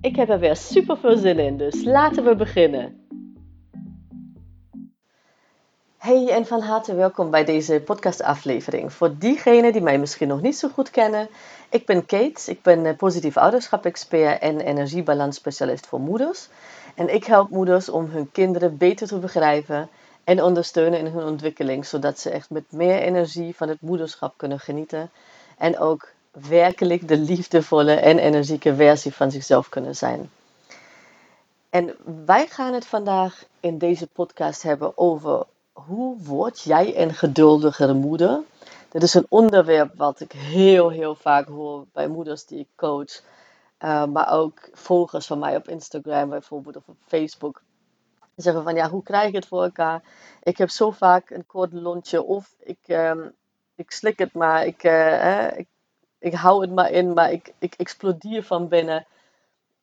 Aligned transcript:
Ik 0.00 0.16
heb 0.16 0.28
er 0.28 0.38
weer 0.38 0.56
super 0.56 0.98
veel 0.98 1.16
zin 1.16 1.38
in, 1.38 1.56
dus 1.56 1.84
laten 1.84 2.24
we 2.24 2.34
beginnen. 2.36 3.06
Hey 5.96 6.28
en 6.28 6.46
van 6.46 6.60
harte 6.60 6.94
welkom 6.94 7.30
bij 7.30 7.44
deze 7.44 7.82
podcastaflevering. 7.84 8.92
Voor 8.92 9.18
diegenen 9.18 9.72
die 9.72 9.82
mij 9.82 9.98
misschien 9.98 10.28
nog 10.28 10.40
niet 10.40 10.58
zo 10.58 10.68
goed 10.68 10.90
kennen, 10.90 11.28
ik 11.70 11.86
ben 11.86 12.06
Kate, 12.06 12.50
ik 12.50 12.62
ben 12.62 12.96
positief 12.96 13.36
ouderschap-expert 13.36 14.40
en 14.40 14.60
energiebalans-specialist 14.60 15.86
voor 15.86 16.00
moeders. 16.00 16.48
En 16.94 17.14
ik 17.14 17.24
help 17.24 17.50
moeders 17.50 17.88
om 17.88 18.04
hun 18.04 18.30
kinderen 18.32 18.76
beter 18.76 19.06
te 19.06 19.18
begrijpen 19.18 19.88
en 20.24 20.42
ondersteunen 20.42 20.98
in 20.98 21.06
hun 21.06 21.24
ontwikkeling, 21.24 21.86
zodat 21.86 22.18
ze 22.18 22.30
echt 22.30 22.50
met 22.50 22.64
meer 22.72 22.98
energie 22.98 23.56
van 23.56 23.68
het 23.68 23.80
moederschap 23.80 24.34
kunnen 24.36 24.60
genieten 24.60 25.10
en 25.56 25.78
ook 25.78 26.16
werkelijk 26.48 27.08
de 27.08 27.18
liefdevolle 27.18 27.92
en 27.92 28.18
energieke 28.18 28.74
versie 28.74 29.14
van 29.14 29.30
zichzelf 29.30 29.68
kunnen 29.68 29.96
zijn. 29.96 30.30
En 31.70 31.94
wij 32.26 32.46
gaan 32.46 32.74
het 32.74 32.86
vandaag 32.86 33.44
in 33.60 33.78
deze 33.78 34.06
podcast 34.06 34.62
hebben 34.62 34.98
over 34.98 35.46
hoe 35.72 36.16
word 36.18 36.60
jij 36.60 37.02
een 37.02 37.14
geduldigere 37.14 37.94
moeder? 37.94 38.40
Dit 38.88 39.02
is 39.02 39.14
een 39.14 39.26
onderwerp 39.28 39.94
wat 39.96 40.20
ik 40.20 40.32
heel, 40.32 40.90
heel 40.90 41.14
vaak 41.14 41.48
hoor 41.48 41.84
bij 41.92 42.08
moeders 42.08 42.44
die 42.46 42.58
ik 42.58 42.68
coach. 42.76 43.22
Uh, 43.80 44.04
maar 44.04 44.32
ook 44.32 44.68
volgers 44.72 45.26
van 45.26 45.38
mij 45.38 45.56
op 45.56 45.68
Instagram 45.68 46.28
bijvoorbeeld 46.28 46.76
of 46.76 46.82
op 46.86 46.96
Facebook 47.06 47.62
zeggen 48.42 48.62
van 48.62 48.74
ja, 48.74 48.90
hoe 48.90 49.02
krijg 49.02 49.28
ik 49.28 49.34
het 49.34 49.46
voor 49.46 49.62
elkaar? 49.62 50.02
Ik 50.42 50.58
heb 50.58 50.70
zo 50.70 50.90
vaak 50.90 51.30
een 51.30 51.46
kort 51.46 51.72
lontje 51.72 52.22
of 52.22 52.54
ik, 52.58 52.78
um, 52.86 53.34
ik 53.74 53.90
slik 53.90 54.18
het 54.18 54.32
maar, 54.32 54.66
ik, 54.66 54.84
uh, 54.84 55.58
ik, 55.58 55.66
ik 56.18 56.34
hou 56.34 56.60
het 56.60 56.70
maar 56.70 56.90
in, 56.90 57.12
maar 57.12 57.32
ik, 57.32 57.52
ik 57.58 57.74
explodeer 57.74 58.42
van 58.42 58.68
binnen. 58.68 59.06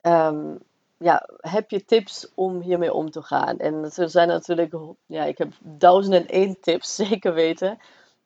Um, 0.02 0.60
ja, 0.98 1.30
heb 1.38 1.70
je 1.70 1.86
tips 1.86 2.28
om 2.36 2.62
hiermee 2.62 2.94
om 2.94 3.12
te 3.12 3.22
gaan? 3.22 3.58
En 3.58 3.92
er 3.96 4.10
zijn 4.10 4.28
natuurlijk, 4.28 4.76
ja, 5.06 5.24
ik 5.24 5.38
heb 5.38 5.54
duizenden 5.60 6.22
en 6.22 6.28
één 6.28 6.60
tips, 6.60 6.96
zeker 7.06 7.34
weten. 7.34 7.80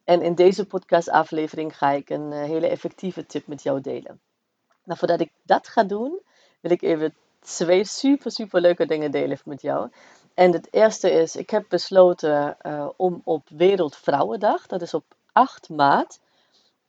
En 0.04 0.22
in 0.22 0.36
deze 0.36 0.66
podcastaflevering 0.66 1.78
ga 1.78 1.90
ik 1.90 2.10
een 2.10 2.32
uh, 2.32 2.44
hele 2.44 2.68
effectieve 2.68 3.26
tip 3.26 3.48
met 3.48 3.64
jou 3.64 3.82
delen. 3.82 4.20
Nou, 4.84 5.00
voordat 5.00 5.20
ik 5.20 5.32
dat 5.44 5.68
ga 5.68 5.84
doen, 5.84 6.20
wil 6.60 6.72
ik 6.72 6.82
even 6.82 7.16
twee 7.40 7.86
super, 7.86 8.32
super 8.32 8.62
leuke 8.62 8.86
dingen 8.86 9.12
delen 9.12 9.40
met 9.46 9.62
jou. 9.62 9.90
En 10.34 10.52
het 10.52 10.68
eerste 10.74 11.12
is, 11.12 11.36
ik 11.36 11.50
heb 11.50 11.66
besloten 11.70 12.58
uh, 12.62 12.90
om 12.96 13.22
op 13.24 13.50
Wereldvrouwendag, 13.50 14.68
dat 14.68 14.82
is 14.82 14.94
op 14.94 15.04
8 15.32 15.70
maart, 15.70 16.20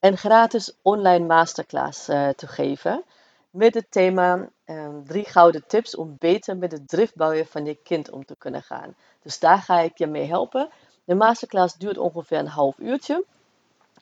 een 0.00 0.16
gratis 0.16 0.72
online 0.82 1.26
masterclass 1.26 2.08
uh, 2.08 2.28
te 2.28 2.46
geven. 2.46 3.04
Met 3.50 3.74
het 3.74 3.90
thema 3.90 4.48
um, 4.64 5.04
drie 5.06 5.24
gouden 5.24 5.64
tips 5.66 5.96
om 5.96 6.16
beter 6.18 6.56
met 6.56 6.72
het 6.72 6.88
driftbouwen 6.88 7.46
van 7.46 7.64
je 7.64 7.74
kind 7.74 8.10
om 8.10 8.24
te 8.24 8.36
kunnen 8.38 8.62
gaan. 8.62 8.94
Dus 9.22 9.38
daar 9.38 9.58
ga 9.58 9.78
ik 9.80 9.98
je 9.98 10.06
mee 10.06 10.26
helpen. 10.26 10.68
De 11.04 11.14
masterclass 11.14 11.74
duurt 11.74 11.98
ongeveer 11.98 12.38
een 12.38 12.46
half 12.46 12.78
uurtje. 12.78 13.24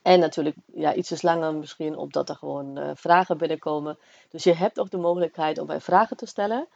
En 0.02 0.20
natuurlijk 0.20 0.56
ja, 0.74 0.94
ietsjes 0.94 1.22
langer 1.22 1.54
misschien, 1.54 1.96
omdat 1.96 2.28
er 2.28 2.36
gewoon 2.36 2.78
uh, 2.78 2.90
vragen 2.94 3.38
binnenkomen. 3.38 3.98
Dus 4.30 4.44
je 4.44 4.54
hebt 4.54 4.78
ook 4.78 4.90
de 4.90 4.96
mogelijkheid 4.96 5.58
om 5.58 5.66
mij 5.66 5.80
vragen 5.80 6.16
te 6.16 6.26
stellen. 6.26 6.68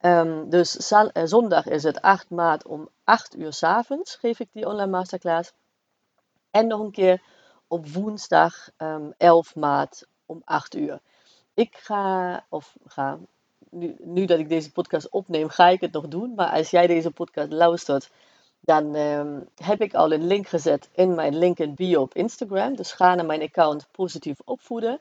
Um, 0.00 0.50
dus 0.50 0.90
eh, 0.90 1.22
zondag 1.24 1.66
is 1.66 1.82
het 1.82 2.00
8 2.00 2.30
maart 2.30 2.66
om 2.66 2.88
8 3.04 3.36
uur 3.36 3.52
s 3.52 3.62
avonds 3.62 4.14
geef 4.14 4.40
ik 4.40 4.48
die 4.52 4.66
online 4.66 4.90
masterclass. 4.90 5.52
En 6.50 6.66
nog 6.66 6.80
een 6.80 6.90
keer 6.90 7.22
op 7.70 7.88
woensdag 7.88 8.70
um, 8.78 8.86
ehm, 8.88 9.10
11 9.16 9.54
maart 9.54 10.06
om 10.26 10.42
8 10.44 10.74
uur. 10.74 11.00
Ik 11.54 11.76
ga, 11.76 12.44
of 12.48 12.76
ga, 12.86 13.18
nu, 13.70 13.96
nu, 13.98 14.24
dat 14.24 14.38
ik 14.38 14.48
deze 14.48 14.72
podcast 14.72 15.08
opneem, 15.10 15.48
ga 15.48 15.68
ik 15.68 15.80
het 15.80 15.92
nog 15.92 16.08
doen. 16.08 16.34
Maar 16.34 16.50
als 16.50 16.70
jij 16.70 16.86
deze 16.86 17.10
podcast 17.10 17.52
luistert, 17.52 18.10
dan 18.60 18.94
um, 18.94 19.48
heb 19.54 19.80
ik 19.80 19.94
al 19.94 20.12
een 20.12 20.26
link 20.26 20.48
gezet 20.48 20.88
in 20.92 21.14
mijn 21.14 21.38
link 21.38 21.58
in 21.58 21.74
bio 21.74 22.00
op 22.00 22.14
Instagram. 22.14 22.76
Dus 22.76 22.92
ga 22.92 23.14
naar 23.14 23.26
mijn 23.26 23.42
account 23.42 23.88
Positief 23.90 24.38
Opvoeden 24.44 25.00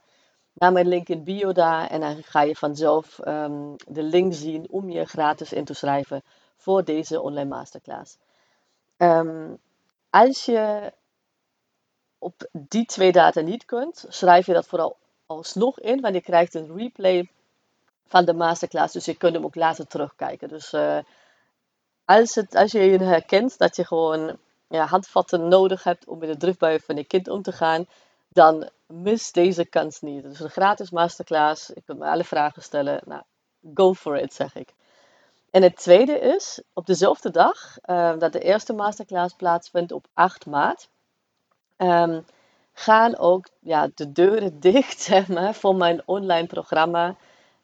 naar 0.53 0.71
mijn 0.71 0.87
link 0.87 1.09
in 1.09 1.23
bio 1.23 1.51
daar 1.51 1.87
en 1.87 1.99
dan 1.99 2.23
ga 2.23 2.41
je 2.41 2.55
vanzelf 2.55 3.19
um, 3.27 3.75
de 3.87 4.03
link 4.03 4.33
zien 4.33 4.67
om 4.69 4.89
je 4.89 5.05
gratis 5.05 5.53
in 5.53 5.65
te 5.65 5.73
schrijven 5.73 6.23
voor 6.55 6.83
deze 6.83 7.21
online 7.21 7.49
masterclass. 7.49 8.17
Als 10.09 10.45
je 10.45 10.93
op 12.19 12.47
die 12.51 12.85
twee 12.85 13.11
data 13.11 13.41
niet 13.41 13.65
kunt, 13.65 14.05
schrijf 14.07 14.45
je 14.45 14.53
dat 14.53 14.67
vooral 14.67 14.97
alsnog 15.25 15.79
in, 15.79 16.01
want 16.01 16.13
je 16.13 16.21
krijgt 16.21 16.53
een 16.53 16.77
replay 16.77 17.29
van 18.07 18.25
de 18.25 18.33
masterclass, 18.33 18.93
dus 18.93 19.05
je 19.05 19.15
kunt 19.15 19.33
hem 19.33 19.45
ook 19.45 19.55
later 19.55 19.87
terugkijken. 19.87 20.49
Dus 20.49 20.73
uh, 20.73 20.97
als, 22.05 22.35
het, 22.35 22.55
als 22.55 22.71
je 22.71 22.79
je 22.79 23.03
herkent 23.03 23.57
dat 23.57 23.75
je 23.75 23.85
gewoon 23.85 24.37
ja, 24.67 24.85
handvatten 24.85 25.47
nodig 25.47 25.83
hebt 25.83 26.07
om 26.07 26.19
met 26.19 26.29
de 26.29 26.37
drukbuien 26.37 26.81
van 26.81 26.95
je 26.95 27.03
kind 27.03 27.27
om 27.27 27.41
te 27.41 27.51
gaan, 27.51 27.85
dan 28.27 28.69
mis 28.85 29.31
deze 29.31 29.65
kans 29.65 30.01
niet. 30.01 30.23
Dus 30.23 30.39
een 30.39 30.49
gratis 30.49 30.89
masterclass. 30.89 31.67
Je 31.67 31.81
kunt 31.85 31.99
me 31.99 32.05
alle 32.05 32.23
vragen 32.23 32.61
stellen. 32.61 33.01
Nou, 33.05 33.21
go 33.73 33.93
for 33.93 34.17
it, 34.17 34.33
zeg 34.33 34.55
ik. 34.55 34.73
En 35.49 35.63
het 35.63 35.77
tweede 35.77 36.19
is, 36.19 36.61
op 36.73 36.85
dezelfde 36.85 37.31
dag 37.31 37.77
uh, 37.85 38.19
dat 38.19 38.31
de 38.31 38.39
eerste 38.39 38.73
masterclass 38.73 39.35
plaatsvindt 39.35 39.91
op 39.91 40.05
8 40.13 40.45
maart, 40.45 40.89
um, 41.79 42.25
gaan 42.73 43.17
ook 43.17 43.47
ja, 43.59 43.89
de 43.95 44.11
deuren 44.11 44.59
dicht 44.69 45.01
zeg 45.01 45.27
maar, 45.27 45.53
voor 45.53 45.75
mijn 45.75 46.01
online 46.05 46.47
programma 46.47 47.15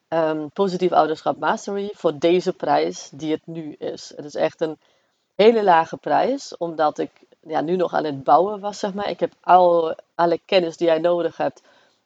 um, 0.10 0.52
Positief 0.52 0.92
Ouderschap 0.92 1.38
Mastery 1.38 1.90
voor 1.94 2.20
deze 2.20 2.54
prijs 2.54 3.10
die 3.14 3.32
het 3.32 3.46
nu 3.46 3.74
is. 3.74 4.14
Het 4.16 4.26
is 4.26 4.36
echt 4.36 4.62
een 4.62 4.78
hele 5.36 5.64
lage 5.64 5.98
prijs, 5.98 6.58
omdat 6.58 6.98
ik 6.98 7.12
ja, 7.42 7.62
nu 7.62 7.76
nog 7.76 7.94
aan 7.94 8.04
het 8.04 8.24
bouwen 8.24 8.60
was, 8.60 8.80
zeg 8.80 8.94
maar. 8.94 9.10
Ik 9.10 9.20
heb 9.20 9.34
al 9.42 9.96
alle 10.16 10.40
kennis 10.46 10.78
die 10.78 10.88
jij 10.88 11.00
nodig 11.00 11.38
hebt 11.38 11.62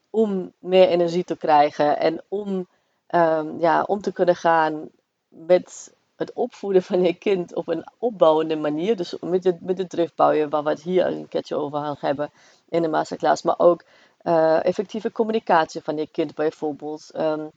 om 0.09 0.53
meer 0.59 0.87
energie 0.87 1.23
te 1.23 1.37
krijgen 1.37 1.99
en 1.99 2.21
om, 2.27 2.67
um, 3.09 3.59
ja, 3.59 3.83
om 3.83 4.01
te 4.01 4.11
kunnen 4.11 4.35
gaan 4.35 4.89
met 5.27 5.93
het 6.19 6.33
opvoeden 6.33 6.83
van 6.83 7.01
je 7.01 7.13
kind 7.13 7.55
op 7.55 7.67
een 7.67 7.85
opbouwende 7.97 8.55
manier. 8.55 8.95
Dus 8.95 9.15
met 9.21 9.43
het, 9.43 9.61
met 9.61 9.77
het 9.77 9.89
driftbouwen, 9.89 10.49
waar 10.49 10.63
we 10.63 10.69
het 10.69 10.81
hier 10.81 11.05
een 11.05 11.27
keertje 11.27 11.55
over 11.55 11.79
gaan 11.79 11.95
hebben 11.99 12.31
in 12.69 12.81
de 12.81 12.87
masterclass. 12.87 13.41
Maar 13.41 13.59
ook 13.59 13.83
uh, 14.23 14.65
effectieve 14.65 15.11
communicatie 15.11 15.81
van 15.81 15.97
je 15.97 16.07
kind 16.07 16.35
bijvoorbeeld. 16.35 17.11
Um, 17.15 17.51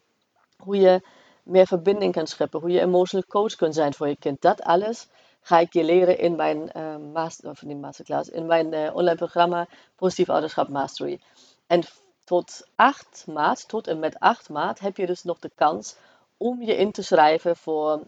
hoe 0.57 0.77
je 0.77 1.03
meer 1.43 1.67
verbinding 1.67 2.13
kan 2.13 2.27
scheppen. 2.27 2.61
Hoe 2.61 2.71
je 2.71 2.81
emotional 2.81 3.27
coach 3.29 3.57
kunt 3.57 3.75
zijn 3.75 3.95
voor 3.95 4.09
je 4.09 4.17
kind. 4.17 4.41
Dat 4.41 4.63
alles 4.63 5.09
ga 5.41 5.59
ik 5.59 5.73
je 5.73 5.85
leren 5.85 6.19
in 6.19 6.37
mijn, 6.37 6.71
uh, 6.77 6.97
master, 7.13 7.51
of 7.51 7.63
niet 7.63 7.81
masterclass, 7.81 8.29
in 8.29 8.47
mijn 8.47 8.73
uh, 8.73 8.95
online 8.95 9.17
programma 9.17 9.67
Positief 9.97 10.29
Ouderschap 10.29 10.69
Mastery. 10.69 11.21
En 11.67 11.83
tot 12.25 12.67
8 12.75 13.25
maart, 13.27 13.69
tot 13.69 13.87
en 13.87 13.99
met 13.99 14.19
8 14.19 14.49
maart, 14.49 14.79
heb 14.79 14.97
je 14.97 15.07
dus 15.07 15.23
nog 15.23 15.39
de 15.39 15.51
kans 15.55 15.97
om 16.37 16.63
je 16.63 16.77
in 16.77 16.93
te 16.93 17.03
schrijven 17.03 17.57
voor 17.57 18.01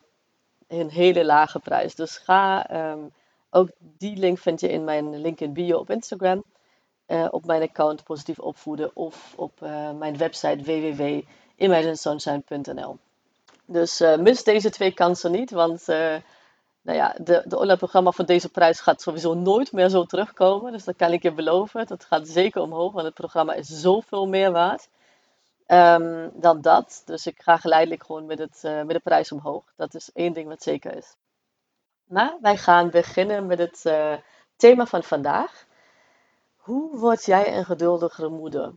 een 0.68 0.90
hele 0.90 1.24
lage 1.24 1.58
prijs. 1.58 1.94
Dus 1.94 2.16
ga, 2.16 2.70
um, 2.92 3.12
ook 3.50 3.68
die 3.78 4.16
link 4.16 4.38
vind 4.38 4.60
je 4.60 4.68
in 4.68 4.84
mijn 4.84 5.20
link 5.20 5.40
in 5.40 5.52
bio 5.52 5.78
op 5.78 5.90
Instagram. 5.90 6.44
Uh, 7.06 7.26
op 7.30 7.44
mijn 7.44 7.62
account 7.62 8.04
Positief 8.04 8.38
Opvoeden 8.38 8.90
of 8.94 9.32
op 9.36 9.60
uh, 9.62 9.90
mijn 9.90 10.16
website 10.16 10.62
www.imaginesunshine.nl. 10.62 12.98
Dus 13.64 14.00
uh, 14.00 14.16
mis 14.16 14.44
deze 14.44 14.70
twee 14.70 14.92
kansen 14.92 15.30
niet, 15.30 15.50
want 15.50 15.86
nou 16.84 16.98
ja, 16.98 17.14
de, 17.18 17.42
de 17.44 17.56
online 17.56 17.76
programma 17.76 18.10
voor 18.10 18.26
deze 18.26 18.48
prijs 18.48 18.80
gaat 18.80 19.02
sowieso 19.02 19.34
nooit 19.34 19.72
meer 19.72 19.88
zo 19.88 20.04
terugkomen. 20.04 20.72
Dus 20.72 20.84
dat 20.84 20.96
kan 20.96 21.12
ik 21.12 21.22
je 21.22 21.32
beloven. 21.32 21.86
Dat 21.86 22.04
gaat 22.04 22.28
zeker 22.28 22.62
omhoog, 22.62 22.92
want 22.92 23.04
het 23.04 23.14
programma 23.14 23.54
is 23.54 23.68
zoveel 23.68 24.28
meer 24.28 24.52
waard 24.52 24.88
um, 25.66 26.30
dan 26.34 26.60
dat. 26.60 27.02
Dus 27.04 27.26
ik 27.26 27.42
ga 27.42 27.56
geleidelijk 27.56 28.04
gewoon 28.04 28.26
met, 28.26 28.38
het, 28.38 28.62
uh, 28.64 28.82
met 28.82 28.90
de 28.96 29.00
prijs 29.00 29.32
omhoog. 29.32 29.64
Dat 29.76 29.94
is 29.94 30.12
één 30.12 30.32
ding 30.32 30.48
wat 30.48 30.62
zeker 30.62 30.96
is. 30.96 31.16
Maar 32.04 32.36
wij 32.40 32.56
gaan 32.56 32.90
beginnen 32.90 33.46
met 33.46 33.58
het 33.58 33.84
uh, 33.84 34.14
thema 34.56 34.86
van 34.86 35.02
vandaag. 35.02 35.66
Hoe 36.56 36.98
word 36.98 37.24
jij 37.24 37.56
een 37.56 37.64
geduldigere 37.64 38.28
moeder? 38.28 38.72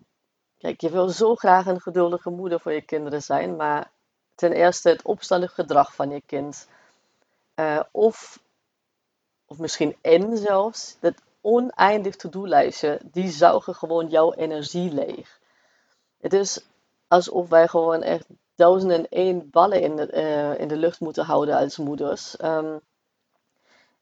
Kijk, 0.58 0.82
je 0.82 0.90
wil 0.90 1.10
zo 1.10 1.36
graag 1.36 1.66
een 1.66 1.82
geduldige 1.82 2.30
moeder 2.30 2.60
voor 2.60 2.72
je 2.72 2.82
kinderen 2.82 3.24
zijn, 3.24 3.56
maar 3.56 3.92
ten 4.36 4.52
eerste 4.52 4.90
het 4.90 5.02
opstandig 5.02 5.54
gedrag 5.54 5.96
van 5.96 6.10
je 6.10 6.22
kind. 6.26 6.68
Uh, 7.56 7.80
of, 7.92 8.40
of 9.46 9.58
misschien 9.58 9.96
en 10.02 10.38
zelfs, 10.38 10.98
dat 11.00 11.14
oneindig 11.42 12.16
to-do-lijstje, 12.16 13.00
die 13.04 13.30
zuigen 13.30 13.76
gewoon 13.76 14.08
jouw 14.08 14.34
energie 14.34 14.94
leeg. 14.94 15.40
Het 16.18 16.34
is 16.34 16.66
alsof 17.08 17.50
wij 17.50 17.68
gewoon 17.68 18.02
echt 18.02 18.26
duizenden 18.56 18.98
en 18.98 19.10
één 19.10 19.50
ballen 19.50 19.82
in 19.82 19.96
de, 19.96 20.12
uh, 20.14 20.60
in 20.60 20.68
de 20.68 20.78
lucht 20.78 21.00
moeten 21.00 21.26
houden 21.26 21.58
als 21.58 21.78
moeders. 21.78 22.42
Um, 22.44 22.82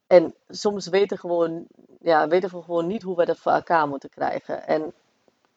en 0.07 0.35
soms 0.49 0.87
weten, 0.87 1.17
gewoon, 1.17 1.67
ja, 2.01 2.27
weten 2.27 2.49
we 2.49 2.61
gewoon 2.61 2.87
niet 2.87 3.01
hoe 3.01 3.15
we 3.15 3.25
dat 3.25 3.37
voor 3.37 3.51
elkaar 3.51 3.87
moeten 3.87 4.09
krijgen. 4.09 4.67
En 4.67 4.93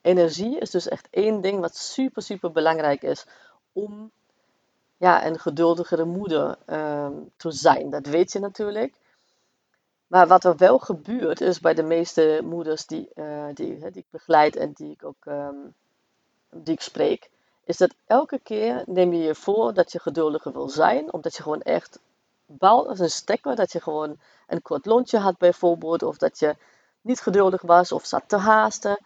energie 0.00 0.58
is 0.58 0.70
dus 0.70 0.88
echt 0.88 1.08
één 1.10 1.40
ding 1.40 1.60
wat 1.60 1.76
super, 1.76 2.22
super 2.22 2.52
belangrijk 2.52 3.02
is 3.02 3.26
om 3.72 4.10
ja, 4.96 5.26
een 5.26 5.38
geduldigere 5.38 6.04
moeder 6.04 6.58
uh, 6.66 7.08
te 7.36 7.50
zijn. 7.50 7.90
Dat 7.90 8.06
weet 8.06 8.32
je 8.32 8.38
natuurlijk. 8.38 8.94
Maar 10.06 10.26
wat 10.26 10.44
er 10.44 10.56
wel 10.56 10.78
gebeurt, 10.78 11.40
is 11.40 11.60
bij 11.60 11.74
de 11.74 11.82
meeste 11.82 12.40
moeders 12.44 12.86
die, 12.86 13.08
uh, 13.14 13.46
die, 13.54 13.78
die 13.78 13.90
ik 13.92 14.06
begeleid 14.10 14.56
en 14.56 14.72
die 14.72 14.90
ik 14.90 15.04
ook 15.04 15.24
um, 15.26 15.74
die 16.50 16.74
ik 16.74 16.80
spreek, 16.80 17.30
is 17.68 17.76
dat 17.76 17.94
elke 18.06 18.38
keer 18.38 18.82
neem 18.86 19.12
je 19.12 19.22
je 19.22 19.34
voor 19.34 19.74
dat 19.74 19.92
je 19.92 19.98
geduldiger 19.98 20.52
wil 20.52 20.68
zijn, 20.68 21.12
omdat 21.12 21.36
je 21.36 21.42
gewoon 21.42 21.62
echt 21.62 21.98
bouwt 22.46 22.86
als 22.86 22.98
een 22.98 23.10
stekker, 23.10 23.56
dat 23.56 23.72
je 23.72 23.80
gewoon 23.80 24.18
een 24.46 24.62
kort 24.62 24.86
lontje 24.86 25.18
had 25.18 25.38
bijvoorbeeld, 25.38 26.02
of 26.02 26.16
dat 26.16 26.38
je 26.38 26.56
niet 27.00 27.20
geduldig 27.20 27.62
was 27.62 27.92
of 27.92 28.06
zat 28.06 28.22
te 28.26 28.36
haasten. 28.36 28.98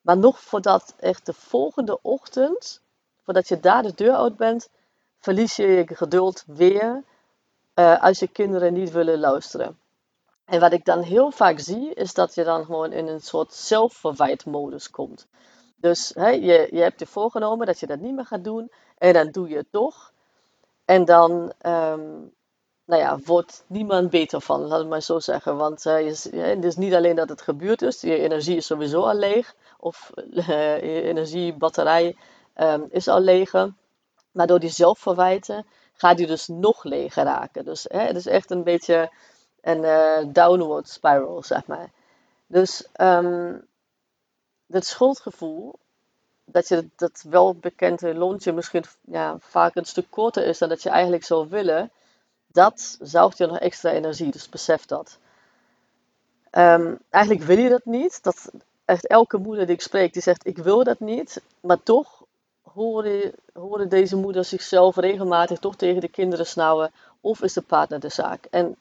Maar 0.00 0.16
nog 0.16 0.40
voordat 0.40 0.94
echt 0.98 1.26
de 1.26 1.32
volgende 1.32 1.98
ochtend, 2.02 2.80
voordat 3.22 3.48
je 3.48 3.60
daar 3.60 3.82
de 3.82 3.94
deur 3.94 4.14
uit 4.14 4.36
bent, 4.36 4.68
verlies 5.18 5.56
je 5.56 5.66
je 5.66 5.86
geduld 5.94 6.44
weer 6.46 7.02
uh, 7.74 8.02
als 8.02 8.18
je 8.18 8.28
kinderen 8.28 8.72
niet 8.72 8.90
willen 8.90 9.18
luisteren. 9.18 9.78
En 10.44 10.60
wat 10.60 10.72
ik 10.72 10.84
dan 10.84 11.02
heel 11.02 11.30
vaak 11.30 11.58
zie, 11.58 11.94
is 11.94 12.14
dat 12.14 12.34
je 12.34 12.44
dan 12.44 12.64
gewoon 12.64 12.92
in 12.92 13.06
een 13.06 13.22
soort 13.22 13.54
zelfverwijtmodus 13.54 14.90
komt. 14.90 15.26
Dus 15.84 16.12
hè, 16.14 16.28
je, 16.28 16.68
je 16.70 16.80
hebt 16.80 17.00
je 17.00 17.06
voorgenomen 17.06 17.66
dat 17.66 17.80
je 17.80 17.86
dat 17.86 17.98
niet 17.98 18.14
meer 18.14 18.26
gaat 18.26 18.44
doen, 18.44 18.72
en 18.98 19.12
dan 19.12 19.30
doe 19.30 19.48
je 19.48 19.56
het 19.56 19.66
toch. 19.70 20.12
En 20.84 21.04
dan 21.04 21.32
um, 21.66 22.32
nou 22.84 23.02
ja, 23.02 23.18
wordt 23.24 23.64
niemand 23.66 24.10
beter 24.10 24.40
van, 24.40 24.60
laat 24.60 24.78
het 24.78 24.88
maar 24.88 25.02
zo 25.02 25.18
zeggen. 25.18 25.56
Want 25.56 25.82
je, 25.82 26.28
het 26.36 26.64
is 26.64 26.76
niet 26.76 26.94
alleen 26.94 27.16
dat 27.16 27.28
het 27.28 27.42
gebeurd 27.42 27.82
is, 27.82 28.00
je 28.00 28.18
energie 28.18 28.56
is 28.56 28.66
sowieso 28.66 29.02
al 29.02 29.14
leeg, 29.14 29.54
of 29.78 30.10
uh, 30.14 30.46
je 30.94 31.02
energiebatterij 31.02 32.16
um, 32.56 32.86
is 32.90 33.08
al 33.08 33.20
leeg. 33.20 33.52
Maar 34.32 34.46
door 34.46 34.60
die 34.60 34.70
zelfverwijten 34.70 35.66
gaat 35.92 36.16
die 36.16 36.26
dus 36.26 36.48
nog 36.48 36.84
leger 36.84 37.24
raken. 37.24 37.64
Dus 37.64 37.86
hè, 37.88 38.00
het 38.00 38.16
is 38.16 38.26
echt 38.26 38.50
een 38.50 38.64
beetje 38.64 39.10
een 39.60 39.82
uh, 39.82 40.18
downward 40.32 40.88
spiral, 40.88 41.42
zeg 41.42 41.66
maar. 41.66 41.90
Dus 42.46 42.88
um, 43.00 43.66
dat 44.74 44.86
schuldgevoel, 44.86 45.74
dat 46.44 46.68
je 46.68 46.88
dat 46.96 47.24
wel 47.28 47.54
bekende 47.54 48.14
lontje 48.14 48.52
misschien 48.52 48.84
ja, 49.00 49.36
vaak 49.40 49.74
een 49.74 49.84
stuk 49.84 50.06
korter 50.10 50.46
is 50.46 50.58
dan 50.58 50.68
dat 50.68 50.82
je 50.82 50.88
eigenlijk 50.88 51.24
zou 51.24 51.48
willen, 51.48 51.90
dat 52.46 52.96
zuigt 53.00 53.38
je 53.38 53.46
nog 53.46 53.58
extra 53.58 53.90
energie. 53.90 54.30
Dus 54.30 54.48
besef 54.48 54.84
dat. 54.86 55.18
Um, 56.52 56.98
eigenlijk 57.10 57.44
wil 57.44 57.58
je 57.58 57.68
dat 57.68 57.84
niet. 57.84 58.22
Dat 58.22 58.50
echt 58.84 59.06
elke 59.06 59.38
moeder 59.38 59.66
die 59.66 59.74
ik 59.74 59.82
spreek, 59.82 60.12
die 60.12 60.22
zegt 60.22 60.46
ik 60.46 60.58
wil 60.58 60.84
dat 60.84 61.00
niet. 61.00 61.42
Maar 61.60 61.82
toch 61.82 62.22
horen, 62.62 63.32
horen 63.52 63.88
deze 63.88 64.16
moeders 64.16 64.48
zichzelf 64.48 64.96
regelmatig 64.96 65.58
toch 65.58 65.76
tegen 65.76 66.00
de 66.00 66.08
kinderen 66.08 66.46
snauwen. 66.46 66.92
Of 67.20 67.42
is 67.42 67.52
de 67.52 67.62
partner 67.62 68.00
de 68.00 68.08
zaak? 68.08 68.44
En 68.50 68.76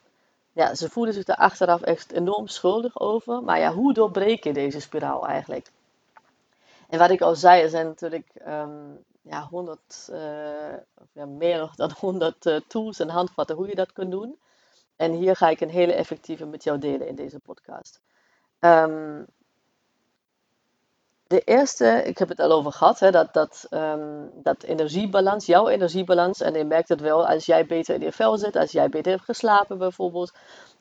ja, 0.54 0.76
ze 0.76 0.90
voelen 0.90 1.14
zich 1.14 1.24
daar 1.24 1.36
achteraf 1.36 1.82
echt 1.82 2.12
enorm 2.12 2.48
schuldig 2.48 3.00
over. 3.00 3.44
Maar 3.44 3.60
ja, 3.60 3.74
hoe 3.74 3.94
doorbreek 3.94 4.44
je 4.44 4.54
deze 4.54 4.80
spiraal 4.80 5.28
eigenlijk? 5.28 5.72
En 6.94 7.00
wat 7.00 7.10
ik 7.10 7.22
al 7.22 7.36
zei, 7.36 7.62
er 7.62 7.70
zijn 7.70 7.86
natuurlijk 7.86 8.32
um, 8.48 9.04
ja, 9.22 9.48
100, 9.50 10.08
uh, 10.12 10.74
eh, 10.74 10.80
ja, 11.14 11.26
meer 11.26 11.72
dan 11.76 11.92
100 12.00 12.46
uh, 12.46 12.56
eh, 12.56 12.62
tools 12.68 13.00
en 13.00 13.10
handvatten 13.10 13.56
hoe 13.56 13.68
je 13.68 13.76
dat 13.76 13.94
kunt 13.94 14.12
doen. 14.12 14.40
En 14.96 15.12
hier 15.12 15.36
ga 15.36 15.50
ik 15.50 15.62
een 15.62 15.70
hele 15.70 15.94
effectieve 15.94 16.46
met 16.46 16.64
jou 16.64 16.80
delen 16.80 17.08
in 17.08 17.16
deze 17.16 17.40
podcast. 17.40 18.02
Um, 18.60 19.26
de 21.28 21.40
eerste, 21.40 22.04
ik 22.06 22.18
heb 22.18 22.30
het 22.30 22.40
al 22.40 22.52
over 22.52 22.72
gehad, 22.72 23.00
hè, 23.00 23.12
dat, 23.12 23.34
dat, 23.34 23.68
um, 23.70 24.32
dat 24.44 24.64
energiebalans, 24.64 25.46
jouw 25.46 25.68
energiebalans. 25.68 26.42
En 26.42 26.54
je 26.54 26.66
merkt 26.66 26.90
het 26.90 27.02
wel 27.02 27.28
als 27.28 27.46
jij 27.46 27.66
beter 27.66 27.96
in 27.96 28.02
je 28.02 28.12
vel 28.12 28.38
zit, 28.38 28.56
als 28.56 28.72
jij 28.72 28.90
beter 28.90 29.12
hebt 29.12 29.26
geslapen 29.26 29.78
bijvoorbeeld. 29.78 30.34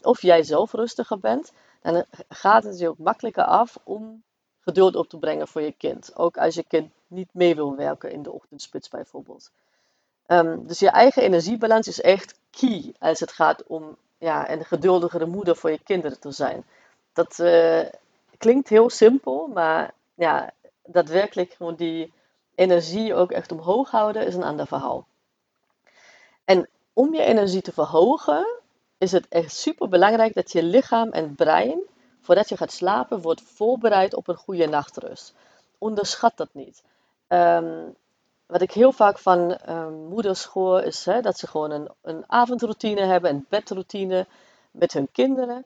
Of 0.02 0.22
jij 0.22 0.42
zelf 0.42 0.72
rustiger 0.72 1.18
bent. 1.18 1.52
Dan 1.82 2.04
gaat 2.28 2.64
het 2.64 2.78
je 2.78 2.88
ook 2.88 2.98
makkelijker 2.98 3.44
af 3.44 3.78
om 3.84 4.22
geduld 4.62 4.96
op 4.96 5.08
te 5.08 5.18
brengen 5.18 5.48
voor 5.48 5.60
je 5.60 5.72
kind. 5.72 6.16
Ook 6.16 6.36
als 6.36 6.54
je 6.54 6.64
kind 6.68 6.90
niet 7.06 7.28
mee 7.32 7.54
wil 7.54 7.76
werken 7.76 8.10
in 8.10 8.22
de 8.22 8.32
ochtendspits 8.32 8.88
bijvoorbeeld. 8.88 9.50
Um, 10.26 10.66
dus 10.66 10.78
je 10.78 10.90
eigen 10.90 11.22
energiebalans 11.22 11.88
is 11.88 12.00
echt 12.00 12.38
key 12.50 12.94
als 12.98 13.20
het 13.20 13.32
gaat 13.32 13.66
om 13.66 13.96
ja, 14.18 14.50
een 14.50 14.64
geduldigere 14.64 15.26
moeder 15.26 15.56
voor 15.56 15.70
je 15.70 15.82
kinderen 15.84 16.20
te 16.20 16.30
zijn. 16.30 16.64
Dat 17.12 17.38
uh, 17.38 17.82
klinkt 18.38 18.68
heel 18.68 18.90
simpel, 18.90 19.46
maar 19.46 19.94
ja, 20.14 20.50
daadwerkelijk 20.84 21.52
gewoon 21.52 21.74
die 21.74 22.12
energie 22.54 23.14
ook 23.14 23.32
echt 23.32 23.52
omhoog 23.52 23.90
houden 23.90 24.26
is 24.26 24.34
een 24.34 24.42
ander 24.42 24.66
verhaal. 24.66 25.06
En 26.44 26.68
om 26.92 27.14
je 27.14 27.22
energie 27.22 27.62
te 27.62 27.72
verhogen, 27.72 28.46
is 28.98 29.12
het 29.12 29.28
echt 29.28 29.52
super 29.52 29.88
belangrijk 29.88 30.34
dat 30.34 30.52
je 30.52 30.62
lichaam 30.62 31.10
en 31.10 31.34
brein 31.34 31.80
voordat 32.22 32.48
je 32.48 32.56
gaat 32.56 32.72
slapen, 32.72 33.20
wordt 33.20 33.42
voorbereid 33.42 34.14
op 34.14 34.28
een 34.28 34.36
goede 34.36 34.66
nachtrust. 34.66 35.34
Onderschat 35.78 36.36
dat 36.36 36.48
niet. 36.52 36.82
Um, 37.28 37.94
wat 38.46 38.60
ik 38.60 38.72
heel 38.72 38.92
vaak 38.92 39.18
van 39.18 39.58
um, 39.68 39.94
moeders 39.94 40.44
hoor, 40.44 40.82
is 40.82 41.04
hè, 41.04 41.20
dat 41.20 41.38
ze 41.38 41.46
gewoon 41.46 41.70
een, 41.70 41.88
een 42.02 42.24
avondroutine 42.26 43.04
hebben, 43.04 43.30
een 43.30 43.46
bedroutine 43.48 44.26
met 44.70 44.92
hun 44.92 45.08
kinderen. 45.12 45.64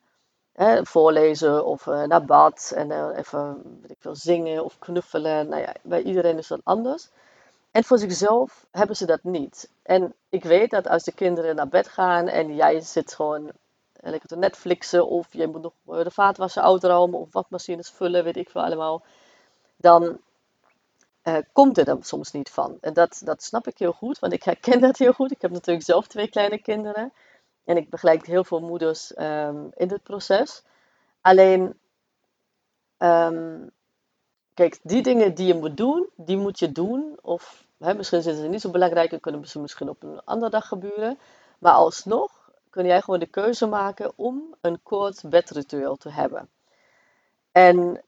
Hè, 0.53 0.85
voorlezen 0.85 1.65
of 1.67 1.87
uh, 1.87 2.03
naar 2.03 2.25
bad 2.25 2.73
en 2.75 2.91
uh, 2.91 3.09
even 3.17 3.63
weet 3.81 3.91
ik 3.91 3.97
veel, 4.01 4.15
zingen 4.15 4.65
of 4.65 4.79
knuffelen. 4.79 5.49
Nou 5.49 5.63
ja, 5.63 5.73
bij 5.83 6.03
iedereen 6.03 6.39
is 6.39 6.47
dat 6.47 6.61
anders. 6.65 7.09
En 7.71 7.85
voor 7.85 7.99
zichzelf 7.99 8.67
hebben 8.71 8.97
ze 8.97 9.07
dat 9.07 9.23
niet. 9.23 9.71
En 9.83 10.15
ik 10.29 10.45
weet 10.45 10.71
dat 10.71 10.89
als 10.89 11.05
de 11.05 11.13
kinderen 11.13 11.57
naar 11.57 11.69
bed 11.69 11.89
gaan 11.89 12.29
en 12.29 12.55
jij 12.55 12.81
zit 12.81 13.15
gewoon 13.15 13.51
lekker 14.11 14.29
te 14.29 14.37
Netflixen 14.37 15.07
of 15.07 15.27
je 15.31 15.47
moet 15.47 15.63
nog 15.63 15.73
eh, 15.87 16.05
de 16.05 16.11
vaatwasser 16.11 16.63
uitruimen 16.63 17.19
of 17.19 17.33
wasmachines 17.33 17.91
vullen, 17.91 18.25
weet 18.25 18.37
ik 18.37 18.51
veel 18.51 18.63
allemaal. 18.63 19.05
Dan 19.77 20.21
uh, 21.29 21.39
komt 21.53 21.79
er 21.79 21.85
dan 21.85 22.03
soms 22.03 22.33
niet 22.33 22.51
van. 22.51 22.79
En 22.81 22.93
dat, 22.93 23.21
dat 23.25 23.43
snap 23.43 23.67
ik 23.67 23.79
heel 23.79 23.93
goed, 23.93 24.19
want 24.19 24.33
ik 24.33 24.43
herken 24.43 24.81
dat 24.87 24.99
heel 24.99 25.13
goed. 25.13 25.31
Ik 25.31 25.43
heb 25.43 25.51
natuurlijk 25.51 25.87
zelf 25.87 26.07
twee 26.07 26.29
kleine 26.29 26.59
kinderen. 26.59 27.13
En 27.65 27.77
ik 27.77 27.91
begeleid 27.91 28.27
heel 28.27 28.45
veel 28.45 28.61
moeders 28.61 29.19
um, 29.19 29.71
in 29.75 29.89
dit 29.89 30.03
proces. 30.03 30.63
Alleen, 31.21 31.79
um, 32.99 33.71
kijk, 34.55 34.79
die 34.83 35.03
dingen 35.03 35.35
die 35.35 35.47
je 35.47 35.55
moet 35.55 35.77
doen, 35.77 36.09
die 36.17 36.37
moet 36.37 36.59
je 36.59 36.73
doen. 36.73 37.19
Of 37.23 37.67
hè, 37.79 37.95
misschien 37.95 38.23
zijn 38.23 38.37
ze 38.37 38.49
niet 38.49 38.61
zo 38.61 38.71
belangrijk 38.71 39.13
en 39.13 39.21
kunnen 39.21 39.49
ze 39.49 39.61
misschien 39.61 39.89
op 39.89 40.03
een 40.03 40.21
andere 40.25 40.51
dag 40.51 40.69
gebeuren. 40.69 41.19
Maar 41.59 41.73
alsnog 41.73 42.36
kun 42.77 42.87
jij 42.87 43.01
gewoon 43.01 43.21
de 43.21 43.27
keuze 43.27 43.67
maken 43.67 44.13
om 44.17 44.55
een 44.61 44.83
kort 44.83 45.23
bedritueel 45.27 45.97
te 45.97 46.11
hebben. 46.11 46.49
En 47.53 48.03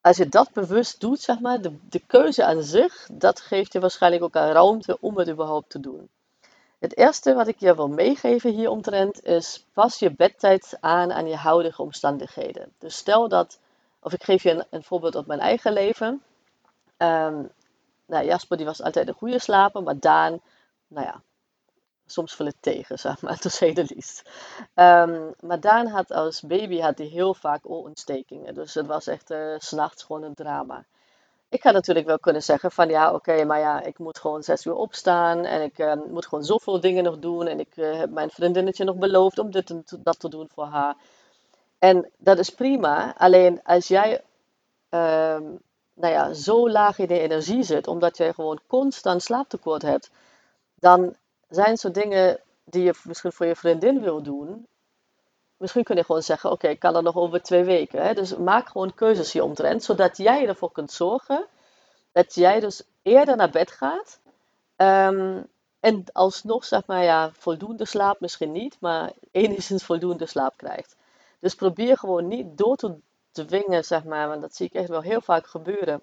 als 0.00 0.16
je 0.16 0.28
dat 0.28 0.52
bewust 0.52 1.00
doet, 1.00 1.20
zeg 1.20 1.40
maar, 1.40 1.60
de, 1.60 2.00
keuze 2.06 2.44
aan 2.44 2.62
zich, 2.62 3.08
dat 3.12 3.40
geeft 3.40 3.72
je 3.72 3.80
waarschijnlijk 3.80 4.22
ook 4.22 4.34
een 4.34 4.52
ruimte 4.52 4.98
om 5.00 5.18
het 5.18 5.28
überhaupt 5.28 5.70
te 5.70 5.80
doen. 5.80 6.08
Het 6.78 6.96
eerste 6.96 7.34
wat 7.34 7.48
ik 7.48 7.60
je 7.60 7.74
wil 7.74 7.88
meegeven 7.88 8.52
hier 8.52 8.70
omtrent 8.70 9.24
is, 9.24 9.64
pas 9.72 9.98
je 9.98 10.10
bedtijd 10.10 10.76
aan 10.80 11.12
aan 11.12 11.28
je 11.28 11.36
huidige 11.36 11.82
omstandigheden. 11.82 12.72
Dus 12.78 12.96
stel 12.96 13.28
dat, 13.28 13.58
of 14.00 14.12
ik 14.12 14.22
geef 14.22 14.42
je 14.42 14.66
een, 14.70 14.84
voorbeeld 14.84 15.16
uit 15.16 15.26
mijn 15.26 15.40
eigen 15.40 15.72
leven. 15.72 16.22
Um, 16.98 17.50
nou, 18.06 18.24
Jasper 18.24 18.56
die 18.56 18.66
was 18.66 18.82
altijd 18.82 19.08
een 19.08 19.14
goede 19.14 19.38
slaper, 19.38 19.82
maar 19.82 19.98
Daan, 19.98 20.40
nou 20.88 21.06
ja, 21.06 21.22
soms 22.12 22.34
viel 22.34 22.46
het 22.46 22.56
tegen, 22.60 22.98
zeg 23.08 23.20
maar, 23.22 23.38
to 23.38 23.48
say 23.48 23.72
the 23.72 23.84
least. 23.94 24.22
Um, 24.74 25.34
maar 25.40 25.60
Daan 25.60 25.86
had 25.86 26.12
als 26.12 26.40
baby 26.40 26.80
had 26.80 26.98
hij 26.98 27.06
heel 27.06 27.34
vaak 27.34 27.60
oorontstekingen. 27.62 28.54
Dus 28.54 28.74
het 28.74 28.86
was 28.86 29.06
echt 29.06 29.30
uh, 29.30 29.54
s'nachts 29.58 30.02
gewoon 30.02 30.22
een 30.22 30.34
drama. 30.34 30.84
Ik 31.48 31.62
had 31.62 31.72
natuurlijk 31.72 32.06
wel 32.06 32.18
kunnen 32.18 32.42
zeggen 32.42 32.70
van 32.70 32.88
ja, 32.88 33.12
oké, 33.12 33.44
maar 33.44 33.58
ja, 33.58 33.82
ik 33.82 33.98
moet 33.98 34.18
gewoon 34.18 34.42
zes 34.42 34.64
uur 34.64 34.74
opstaan 34.74 35.44
en 35.44 35.62
ik 35.62 35.78
uh, 35.78 35.92
moet 36.10 36.26
gewoon 36.26 36.44
zoveel 36.44 36.80
dingen 36.80 37.04
nog 37.04 37.18
doen. 37.18 37.46
En 37.46 37.60
ik 37.60 37.76
uh, 37.76 37.98
heb 37.98 38.10
mijn 38.10 38.30
vriendinnetje 38.30 38.84
nog 38.84 38.96
beloofd 38.96 39.38
om 39.38 39.50
dit 39.50 39.70
en 39.70 39.84
dat 39.98 40.20
te 40.20 40.28
doen 40.28 40.48
voor 40.54 40.64
haar. 40.64 40.96
En 41.78 42.10
dat 42.16 42.38
is 42.38 42.50
prima. 42.50 43.14
Alleen 43.16 43.60
als 43.62 43.88
jij 43.88 44.22
um, 44.90 45.60
nou 45.98 46.12
ja, 46.12 46.32
zo 46.32 46.70
laag 46.70 46.98
in 46.98 47.06
de 47.06 47.18
energie 47.18 47.62
zit, 47.62 47.86
omdat 47.86 48.16
jij 48.16 48.32
gewoon 48.32 48.60
constant 48.66 49.22
slaaptekort 49.22 49.82
hebt, 49.82 50.10
dan 50.74 51.14
zijn 51.48 51.76
zo 51.76 51.90
dingen 51.90 52.40
die 52.64 52.82
je 52.82 53.00
misschien 53.04 53.32
voor 53.32 53.46
je 53.46 53.56
vriendin 53.56 54.00
wil 54.00 54.22
doen. 54.22 54.66
Misschien 55.56 55.84
kun 55.84 55.96
je 55.96 56.04
gewoon 56.04 56.22
zeggen, 56.22 56.50
oké, 56.50 56.68
ik 56.68 56.78
kan 56.78 56.92
dat 56.92 57.02
nog 57.02 57.16
over 57.16 57.42
twee 57.42 57.64
weken. 57.64 58.02
Hè? 58.02 58.14
Dus 58.14 58.36
maak 58.36 58.68
gewoon 58.68 58.94
keuzes 58.94 59.32
hieromtrent, 59.32 59.84
zodat 59.84 60.16
jij 60.16 60.46
ervoor 60.46 60.72
kunt 60.72 60.92
zorgen 60.92 61.46
dat 62.12 62.34
jij 62.34 62.60
dus 62.60 62.82
eerder 63.02 63.36
naar 63.36 63.50
bed 63.50 63.70
gaat. 63.70 64.18
Um, 64.76 65.48
en 65.80 66.04
alsnog, 66.12 66.64
zeg 66.64 66.86
maar, 66.86 67.02
ja, 67.02 67.30
voldoende 67.32 67.84
slaap 67.84 68.20
misschien 68.20 68.52
niet, 68.52 68.76
maar 68.80 69.12
enigszins 69.30 69.84
voldoende 69.84 70.26
slaap 70.26 70.56
krijgt. 70.56 70.96
Dus 71.38 71.54
probeer 71.54 71.98
gewoon 71.98 72.28
niet 72.28 72.58
door 72.58 72.76
te 72.76 72.98
dwingen, 73.32 73.84
zeg 73.84 74.04
maar, 74.04 74.28
want 74.28 74.40
dat 74.40 74.54
zie 74.54 74.66
ik 74.66 74.74
echt 74.74 74.88
wel 74.88 75.00
heel 75.00 75.20
vaak 75.20 75.46
gebeuren. 75.46 76.00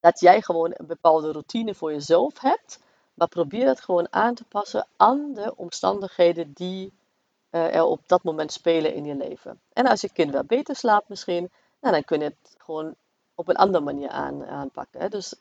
Dat 0.00 0.20
jij 0.20 0.42
gewoon 0.42 0.72
een 0.76 0.86
bepaalde 0.86 1.32
routine 1.32 1.74
voor 1.74 1.92
jezelf 1.92 2.40
hebt, 2.40 2.80
maar 3.18 3.28
probeer 3.28 3.66
het 3.66 3.80
gewoon 3.80 4.06
aan 4.10 4.34
te 4.34 4.44
passen 4.44 4.86
aan 4.96 5.32
de 5.34 5.56
omstandigheden 5.56 6.52
die 6.52 6.92
uh, 7.50 7.74
er 7.74 7.84
op 7.84 8.00
dat 8.06 8.22
moment 8.22 8.52
spelen 8.52 8.94
in 8.94 9.04
je 9.04 9.14
leven. 9.14 9.60
En 9.72 9.86
als 9.86 10.00
je 10.00 10.12
kind 10.12 10.32
wel 10.32 10.44
beter 10.44 10.76
slaapt 10.76 11.08
misschien, 11.08 11.50
nou, 11.80 11.94
dan 11.94 12.04
kun 12.04 12.18
je 12.18 12.24
het 12.24 12.56
gewoon 12.58 12.94
op 13.34 13.48
een 13.48 13.56
andere 13.56 13.84
manier 13.84 14.08
aan, 14.08 14.46
aanpakken. 14.46 15.00
Hè. 15.00 15.08
Dus 15.08 15.34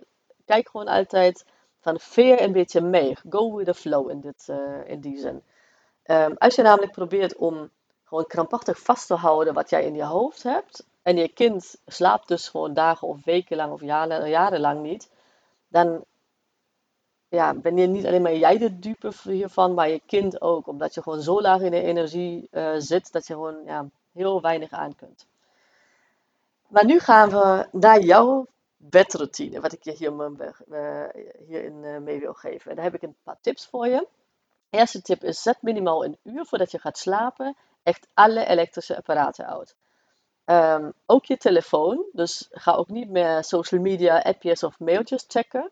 kijk 0.45 0.69
gewoon 0.69 0.87
altijd 0.87 1.45
van 1.79 1.99
veer 1.99 2.41
een 2.41 2.51
beetje 2.51 2.81
mee. 2.81 3.17
Go 3.29 3.55
with 3.55 3.65
the 3.65 3.73
flow 3.73 4.09
in, 4.09 4.21
dit, 4.21 4.47
uh, 4.49 4.89
in 4.89 4.99
die 4.99 5.17
zin. 5.17 5.43
Um, 6.03 6.35
als 6.37 6.55
je 6.55 6.61
namelijk 6.61 6.91
probeert 6.91 7.35
om 7.35 7.69
gewoon 8.03 8.27
krampachtig 8.27 8.79
vast 8.79 9.07
te 9.07 9.13
houden 9.13 9.53
wat 9.53 9.69
jij 9.69 9.85
in 9.85 9.95
je 9.95 10.03
hoofd 10.03 10.43
hebt, 10.43 10.85
en 11.01 11.17
je 11.17 11.27
kind 11.27 11.75
slaapt 11.85 12.27
dus 12.27 12.49
gewoon 12.49 12.73
dagen 12.73 13.07
of 13.07 13.23
weken 13.25 13.57
lang 13.57 13.73
of 13.73 13.81
jaren, 13.81 14.29
jarenlang 14.29 14.81
niet, 14.81 15.09
dan 15.67 16.03
ja, 17.29 17.53
ben 17.53 17.77
je 17.77 17.87
niet 17.87 18.05
alleen 18.05 18.21
maar 18.21 18.35
jij 18.35 18.57
de 18.57 18.79
dupe 18.79 19.11
hiervan, 19.23 19.73
maar 19.73 19.89
je 19.89 20.01
kind 20.05 20.41
ook. 20.41 20.67
Omdat 20.67 20.93
je 20.93 21.01
gewoon 21.01 21.21
zo 21.21 21.41
laag 21.41 21.61
in 21.61 21.71
de 21.71 21.81
energie 21.81 22.47
uh, 22.51 22.73
zit 22.77 23.11
dat 23.11 23.27
je 23.27 23.33
gewoon 23.33 23.63
ja, 23.65 23.85
heel 24.13 24.41
weinig 24.41 24.71
aan 24.71 24.95
kunt. 24.95 25.25
Maar 26.67 26.85
nu 26.85 26.99
gaan 26.99 27.29
we 27.29 27.67
naar 27.71 27.99
jouw 27.99 28.47
bedroutine, 28.77 29.59
wat 29.59 29.73
ik 29.73 29.83
je 29.83 29.91
hier, 29.91 30.13
uh, 30.71 31.03
hierin 31.47 31.83
uh, 31.83 31.97
mee 31.97 32.19
wil 32.19 32.33
geven. 32.33 32.69
En 32.69 32.75
daar 32.75 32.85
heb 32.85 32.95
ik 32.95 33.01
een 33.01 33.15
paar 33.23 33.37
tips 33.41 33.65
voor 33.65 33.87
je. 33.87 34.07
Eerste 34.69 35.01
tip 35.01 35.23
is: 35.23 35.41
zet 35.41 35.61
minimaal 35.61 36.05
een 36.05 36.17
uur 36.23 36.45
voordat 36.45 36.71
je 36.71 36.79
gaat 36.79 36.97
slapen 36.97 37.55
echt 37.83 38.07
alle 38.13 38.45
elektrische 38.45 38.97
apparaten 38.97 39.47
uit. 39.47 39.75
Um, 40.45 40.93
ook 41.05 41.25
je 41.25 41.37
telefoon, 41.37 42.05
dus 42.11 42.47
ga 42.51 42.73
ook 42.73 42.87
niet 42.87 43.09
meer 43.09 43.43
social 43.43 43.81
media, 43.81 44.19
appjes 44.19 44.63
of 44.63 44.79
mailtjes 44.79 45.25
checken. 45.27 45.71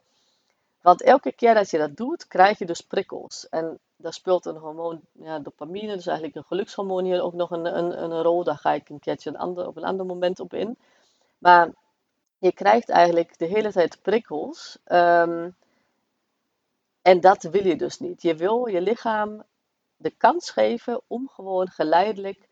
Want 0.85 1.01
elke 1.01 1.31
keer 1.31 1.53
dat 1.53 1.69
je 1.69 1.77
dat 1.77 1.97
doet, 1.97 2.27
krijg 2.27 2.57
je 2.59 2.65
dus 2.65 2.81
prikkels. 2.81 3.49
En 3.49 3.79
daar 3.95 4.13
speelt 4.13 4.45
een 4.45 4.57
hormoon, 4.57 5.01
ja, 5.11 5.39
dopamine, 5.39 5.95
dus 5.95 6.05
eigenlijk 6.05 6.37
een 6.37 6.43
gelukshormoon 6.43 7.05
hier 7.05 7.21
ook 7.21 7.33
nog 7.33 7.51
een, 7.51 7.77
een, 7.77 8.03
een 8.03 8.21
rol. 8.21 8.43
Daar 8.43 8.57
ga 8.57 8.71
ik 8.73 8.89
een 8.89 8.99
keertje 8.99 9.29
een 9.29 9.37
ander, 9.37 9.67
op 9.67 9.77
een 9.77 9.83
ander 9.83 10.05
moment 10.05 10.39
op 10.39 10.53
in. 10.53 10.77
Maar 11.37 11.69
je 12.37 12.51
krijgt 12.53 12.89
eigenlijk 12.89 13.37
de 13.37 13.45
hele 13.45 13.71
tijd 13.71 14.01
prikkels. 14.01 14.77
Um, 14.85 15.55
en 17.01 17.19
dat 17.19 17.43
wil 17.43 17.65
je 17.65 17.75
dus 17.75 17.99
niet. 17.99 18.21
Je 18.21 18.35
wil 18.35 18.65
je 18.65 18.81
lichaam 18.81 19.43
de 19.97 20.09
kans 20.09 20.49
geven 20.49 21.01
om 21.07 21.29
gewoon 21.29 21.67
geleidelijk 21.67 22.47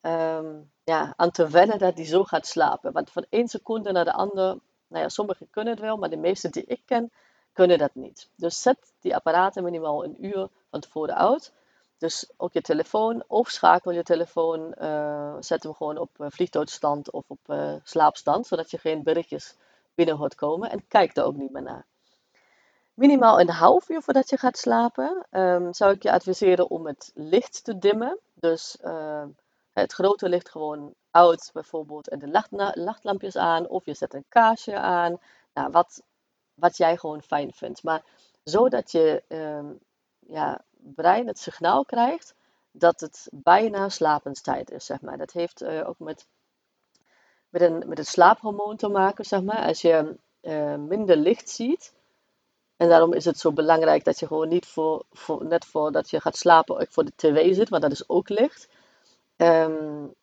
um, 0.00 0.70
ja, 0.84 1.12
aan 1.16 1.30
te 1.30 1.48
wennen 1.48 1.78
dat 1.78 1.96
die 1.96 2.06
zo 2.06 2.24
gaat 2.24 2.46
slapen. 2.46 2.92
Want 2.92 3.10
van 3.10 3.26
één 3.28 3.48
seconde 3.48 3.92
naar 3.92 4.04
de 4.04 4.12
andere, 4.12 4.60
nou 4.86 5.02
ja, 5.02 5.08
sommigen 5.08 5.50
kunnen 5.50 5.72
het 5.72 5.82
wel, 5.82 5.96
maar 5.96 6.10
de 6.10 6.16
meeste 6.16 6.48
die 6.48 6.64
ik 6.64 6.82
ken, 6.84 7.10
kunnen 7.58 7.78
dat 7.78 7.94
niet. 7.94 8.30
Dus 8.34 8.62
zet 8.62 8.92
die 9.00 9.14
apparaten 9.14 9.62
minimaal 9.62 10.04
een 10.04 10.24
uur 10.24 10.48
van 10.70 10.80
tevoren 10.80 11.16
uit. 11.16 11.52
Dus 11.96 12.30
ook 12.36 12.52
je 12.52 12.60
telefoon 12.60 13.24
of 13.26 13.48
schakel 13.48 13.90
je 13.90 14.02
telefoon, 14.02 14.74
uh, 14.80 15.34
zet 15.40 15.62
hem 15.62 15.74
gewoon 15.74 15.98
op 15.98 16.10
uh, 16.18 16.26
vliegtuigstand 16.30 17.10
of 17.10 17.24
op 17.26 17.38
uh, 17.46 17.74
slaapstand, 17.82 18.46
zodat 18.46 18.70
je 18.70 18.78
geen 18.78 19.02
berichtjes 19.02 19.56
binnen 19.94 20.16
hoort 20.16 20.34
komen 20.34 20.70
en 20.70 20.88
kijk 20.88 21.16
er 21.16 21.24
ook 21.24 21.36
niet 21.36 21.50
meer 21.50 21.62
naar. 21.62 21.86
Minimaal 22.94 23.40
een 23.40 23.50
half 23.50 23.88
uur 23.88 24.02
voordat 24.02 24.30
je 24.30 24.36
gaat 24.36 24.58
slapen, 24.58 25.26
um, 25.30 25.74
zou 25.74 25.92
ik 25.92 26.02
je 26.02 26.12
adviseren 26.12 26.70
om 26.70 26.86
het 26.86 27.10
licht 27.14 27.64
te 27.64 27.78
dimmen. 27.78 28.18
Dus 28.34 28.76
het 29.72 29.92
grote 29.92 30.28
licht 30.28 30.50
gewoon 30.50 30.94
uit 31.10 31.50
bijvoorbeeld 31.52 32.08
en 32.08 32.18
de 32.18 32.28
lacht, 32.28 32.50
lachtlampjes 32.76 33.36
aan 33.36 33.68
of 33.68 33.84
je 33.84 33.94
zet 33.94 34.14
een 34.14 34.24
kaarsje 34.28 34.78
aan. 34.78 35.18
Nou, 35.54 35.70
wat, 35.70 36.02
wat 36.58 36.76
jij 36.76 36.96
gewoon 36.96 37.22
fijn 37.22 37.52
vindt. 37.52 37.82
Maar 37.82 38.02
zodat 38.44 38.92
je 38.92 39.22
um, 39.28 39.78
ja, 40.18 40.64
brein 40.76 41.26
het 41.26 41.38
signaal 41.38 41.84
krijgt 41.84 42.34
dat 42.70 43.00
het 43.00 43.28
bijna 43.32 43.88
slapenstijd 43.88 44.70
is, 44.70 44.84
zeg 44.84 45.00
maar. 45.00 45.18
Dat 45.18 45.32
heeft 45.32 45.62
uh, 45.62 45.88
ook 45.88 45.98
met, 45.98 46.26
met, 47.48 47.62
een, 47.62 47.82
met 47.86 47.98
het 47.98 48.06
slaaphormoon 48.06 48.76
te 48.76 48.88
maken, 48.88 49.24
zeg 49.24 49.42
maar. 49.42 49.66
Als 49.66 49.80
je 49.80 50.16
uh, 50.42 50.74
minder 50.74 51.16
licht 51.16 51.50
ziet, 51.50 51.92
en 52.76 52.88
daarom 52.88 53.12
is 53.12 53.24
het 53.24 53.38
zo 53.38 53.52
belangrijk 53.52 54.04
dat 54.04 54.18
je 54.18 54.26
gewoon 54.26 54.48
niet 54.48 54.66
voor, 54.66 55.04
voor, 55.12 55.44
net 55.44 55.64
voordat 55.64 56.10
je 56.10 56.20
gaat 56.20 56.36
slapen 56.36 56.78
ook 56.80 56.90
voor 56.92 57.04
de 57.04 57.12
tv 57.16 57.54
zit, 57.54 57.68
want 57.68 57.82
dat 57.82 57.92
is 57.92 58.08
ook 58.08 58.28
licht. 58.28 58.68
Um, 59.36 60.14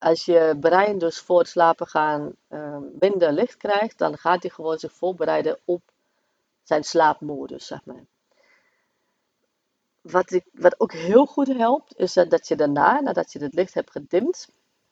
als 0.00 0.24
je 0.24 0.56
brein 0.60 0.98
dus 0.98 1.20
voor 1.20 1.38
het 1.38 1.48
slapen 1.48 1.86
gaan 1.86 2.32
um, 2.48 2.90
minder 3.00 3.32
licht 3.32 3.56
krijgt, 3.56 3.98
dan 3.98 4.18
gaat 4.18 4.42
hij 4.42 4.50
gewoon 4.50 4.78
zich 4.78 4.92
voorbereiden 4.92 5.58
op 5.64 5.82
zijn 6.62 6.84
slaapmodus, 6.84 7.66
zeg 7.66 7.84
maar. 7.84 8.04
Wat, 10.00 10.30
ik, 10.30 10.44
wat 10.52 10.80
ook 10.80 10.92
heel 10.92 11.26
goed 11.26 11.46
helpt, 11.46 11.96
is 11.96 12.12
dat 12.12 12.48
je 12.48 12.56
daarna, 12.56 13.00
nadat 13.00 13.32
je 13.32 13.42
het 13.42 13.54
licht 13.54 13.74
hebt 13.74 13.90
gedimd, 13.90 14.48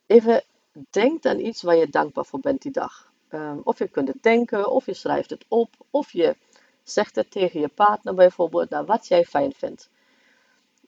even 0.06 0.42
denkt 0.90 1.26
aan 1.26 1.38
iets 1.38 1.62
waar 1.62 1.76
je 1.76 1.88
dankbaar 1.88 2.24
voor 2.24 2.40
bent 2.40 2.62
die 2.62 2.72
dag. 2.72 3.12
Um, 3.30 3.60
of 3.64 3.78
je 3.78 3.88
kunt 3.88 4.08
het 4.08 4.22
denken, 4.22 4.70
of 4.70 4.86
je 4.86 4.94
schrijft 4.94 5.30
het 5.30 5.44
op, 5.48 5.74
of 5.90 6.12
je 6.12 6.36
zegt 6.82 7.16
het 7.16 7.30
tegen 7.30 7.60
je 7.60 7.68
partner 7.68 8.14
bijvoorbeeld, 8.14 8.70
naar 8.70 8.84
wat 8.84 9.06
jij 9.06 9.24
fijn 9.24 9.52
vindt. 9.52 9.90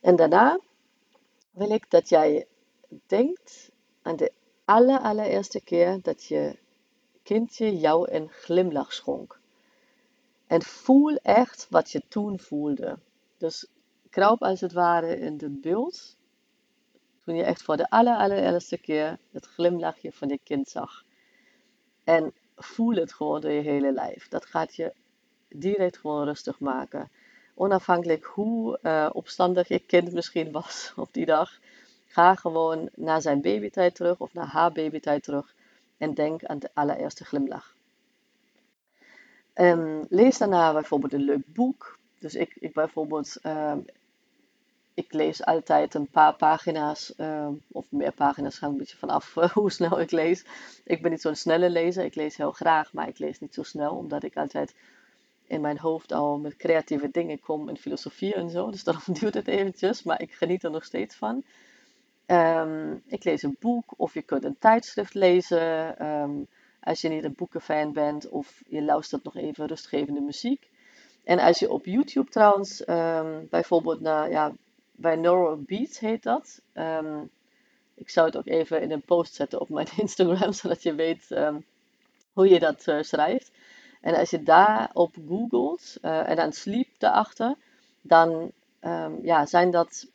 En 0.00 0.16
daarna 0.16 0.58
wil 1.50 1.70
ik 1.70 1.90
dat 1.90 2.08
jij 2.08 2.46
denkt 3.06 3.69
aan 4.02 4.16
de 4.16 4.32
aller, 4.64 5.00
allereerste 5.00 5.60
keer 5.60 5.98
dat 6.02 6.24
je 6.24 6.58
kindje 7.22 7.78
jou 7.78 8.10
een 8.12 8.28
glimlach 8.28 8.92
schonk. 8.92 9.38
En 10.46 10.62
voel 10.62 11.16
echt 11.16 11.66
wat 11.70 11.90
je 11.90 12.02
toen 12.08 12.38
voelde. 12.38 12.98
Dus 13.38 13.66
kruip 14.10 14.42
als 14.42 14.60
het 14.60 14.72
ware 14.72 15.18
in 15.18 15.38
het 15.38 15.60
beeld. 15.60 16.16
Toen 17.24 17.36
je 17.36 17.42
echt 17.42 17.62
voor 17.62 17.76
de 17.76 17.90
aller, 17.90 18.16
allereerste 18.16 18.78
keer 18.78 19.18
het 19.30 19.46
glimlachje 19.46 20.12
van 20.12 20.28
je 20.28 20.38
kind 20.44 20.68
zag. 20.68 21.04
En 22.04 22.32
voel 22.56 22.94
het 22.94 23.12
gewoon 23.12 23.40
door 23.40 23.50
je 23.50 23.60
hele 23.60 23.92
lijf. 23.92 24.28
Dat 24.28 24.46
gaat 24.46 24.74
je 24.74 24.92
direct 25.48 25.98
gewoon 25.98 26.24
rustig 26.24 26.60
maken. 26.60 27.10
Onafhankelijk 27.54 28.24
hoe 28.24 28.78
uh, 28.82 29.10
opstandig 29.12 29.68
je 29.68 29.78
kind 29.78 30.12
misschien 30.12 30.52
was 30.52 30.92
op 30.96 31.08
die 31.12 31.26
dag. 31.26 31.58
Ga 32.12 32.34
gewoon 32.34 32.88
naar 32.94 33.22
zijn 33.22 33.40
babytijd 33.40 33.94
terug 33.94 34.18
of 34.18 34.32
naar 34.32 34.46
haar 34.46 34.72
babytijd 34.72 35.22
terug. 35.22 35.54
En 35.98 36.14
denk 36.14 36.44
aan 36.44 36.58
de 36.58 36.70
allereerste 36.74 37.24
glimlach. 37.24 37.74
Um, 39.54 40.06
lees 40.08 40.38
daarna 40.38 40.72
bijvoorbeeld 40.72 41.12
een 41.12 41.24
leuk 41.24 41.52
boek. 41.52 41.98
Dus 42.18 42.34
ik, 42.34 42.56
ik 42.58 42.72
bijvoorbeeld, 42.72 43.36
um, 43.42 43.84
ik 44.94 45.12
lees 45.12 45.44
altijd 45.44 45.94
een 45.94 46.08
paar 46.08 46.34
pagina's, 46.34 47.14
um, 47.18 47.62
of 47.68 47.86
meer 47.90 48.12
pagina's, 48.12 48.58
gaan 48.58 48.70
een 48.70 48.76
beetje 48.76 48.96
vanaf 48.96 49.34
hoe 49.54 49.70
snel 49.70 50.00
ik 50.00 50.10
lees. 50.10 50.44
Ik 50.84 51.02
ben 51.02 51.10
niet 51.10 51.20
zo'n 51.20 51.34
snelle 51.34 51.70
lezer, 51.70 52.04
ik 52.04 52.14
lees 52.14 52.36
heel 52.36 52.52
graag, 52.52 52.92
maar 52.92 53.08
ik 53.08 53.18
lees 53.18 53.40
niet 53.40 53.54
zo 53.54 53.62
snel, 53.62 53.94
omdat 53.94 54.22
ik 54.22 54.36
altijd 54.36 54.74
in 55.46 55.60
mijn 55.60 55.78
hoofd 55.78 56.12
al 56.12 56.38
met 56.38 56.56
creatieve 56.56 57.10
dingen 57.10 57.40
kom 57.40 57.68
in 57.68 57.76
filosofie 57.76 58.34
en 58.34 58.50
zo. 58.50 58.70
Dus 58.70 58.84
daarom 58.88 59.14
duurt 59.14 59.34
het 59.34 59.48
eventjes, 59.48 60.02
maar 60.02 60.20
ik 60.20 60.32
geniet 60.32 60.64
er 60.64 60.70
nog 60.70 60.84
steeds 60.84 61.14
van. 61.14 61.44
Um, 62.30 63.02
ik 63.06 63.24
lees 63.24 63.42
een 63.42 63.56
boek 63.60 63.84
of 63.96 64.14
je 64.14 64.22
kunt 64.22 64.44
een 64.44 64.58
tijdschrift 64.58 65.14
lezen. 65.14 66.06
Um, 66.06 66.46
als 66.80 67.00
je 67.00 67.08
niet 67.08 67.24
een 67.24 67.34
boekenfan 67.34 67.92
bent 67.92 68.28
of 68.28 68.62
je 68.68 68.82
luistert 68.82 69.24
nog 69.24 69.36
even 69.36 69.66
rustgevende 69.66 70.20
muziek. 70.20 70.70
En 71.24 71.38
als 71.38 71.58
je 71.58 71.70
op 71.70 71.84
YouTube 71.84 72.30
trouwens, 72.30 72.88
um, 72.88 73.46
bijvoorbeeld 73.50 74.00
naar, 74.00 74.30
ja, 74.30 74.52
bij 74.92 75.16
Neurobeats 75.16 75.98
heet 75.98 76.22
dat. 76.22 76.60
ik 77.94 78.10
zou 78.10 78.26
het 78.26 78.36
ook 78.36 78.46
even 78.46 78.82
in 78.82 78.90
een 78.90 79.02
post 79.02 79.34
zetten 79.34 79.60
op 79.60 79.68
mijn 79.68 79.88
Instagram, 79.96 80.52
zodat 80.52 80.82
je 80.82 80.94
weet 80.94 81.28
hoe 82.32 82.48
je 82.48 82.58
dat 82.58 82.86
uh, 82.86 83.02
schrijft. 83.02 83.50
En 84.00 84.14
als 84.14 84.30
je 84.30 84.42
daarop 84.42 85.14
googelt 85.28 85.96
uh, 86.02 86.28
en 86.28 86.36
dan 86.36 86.52
sleep 86.52 86.88
daarachter, 86.98 87.54
dan 88.00 88.52
ja, 89.22 89.46
zijn 89.46 89.70
dat 89.70 90.06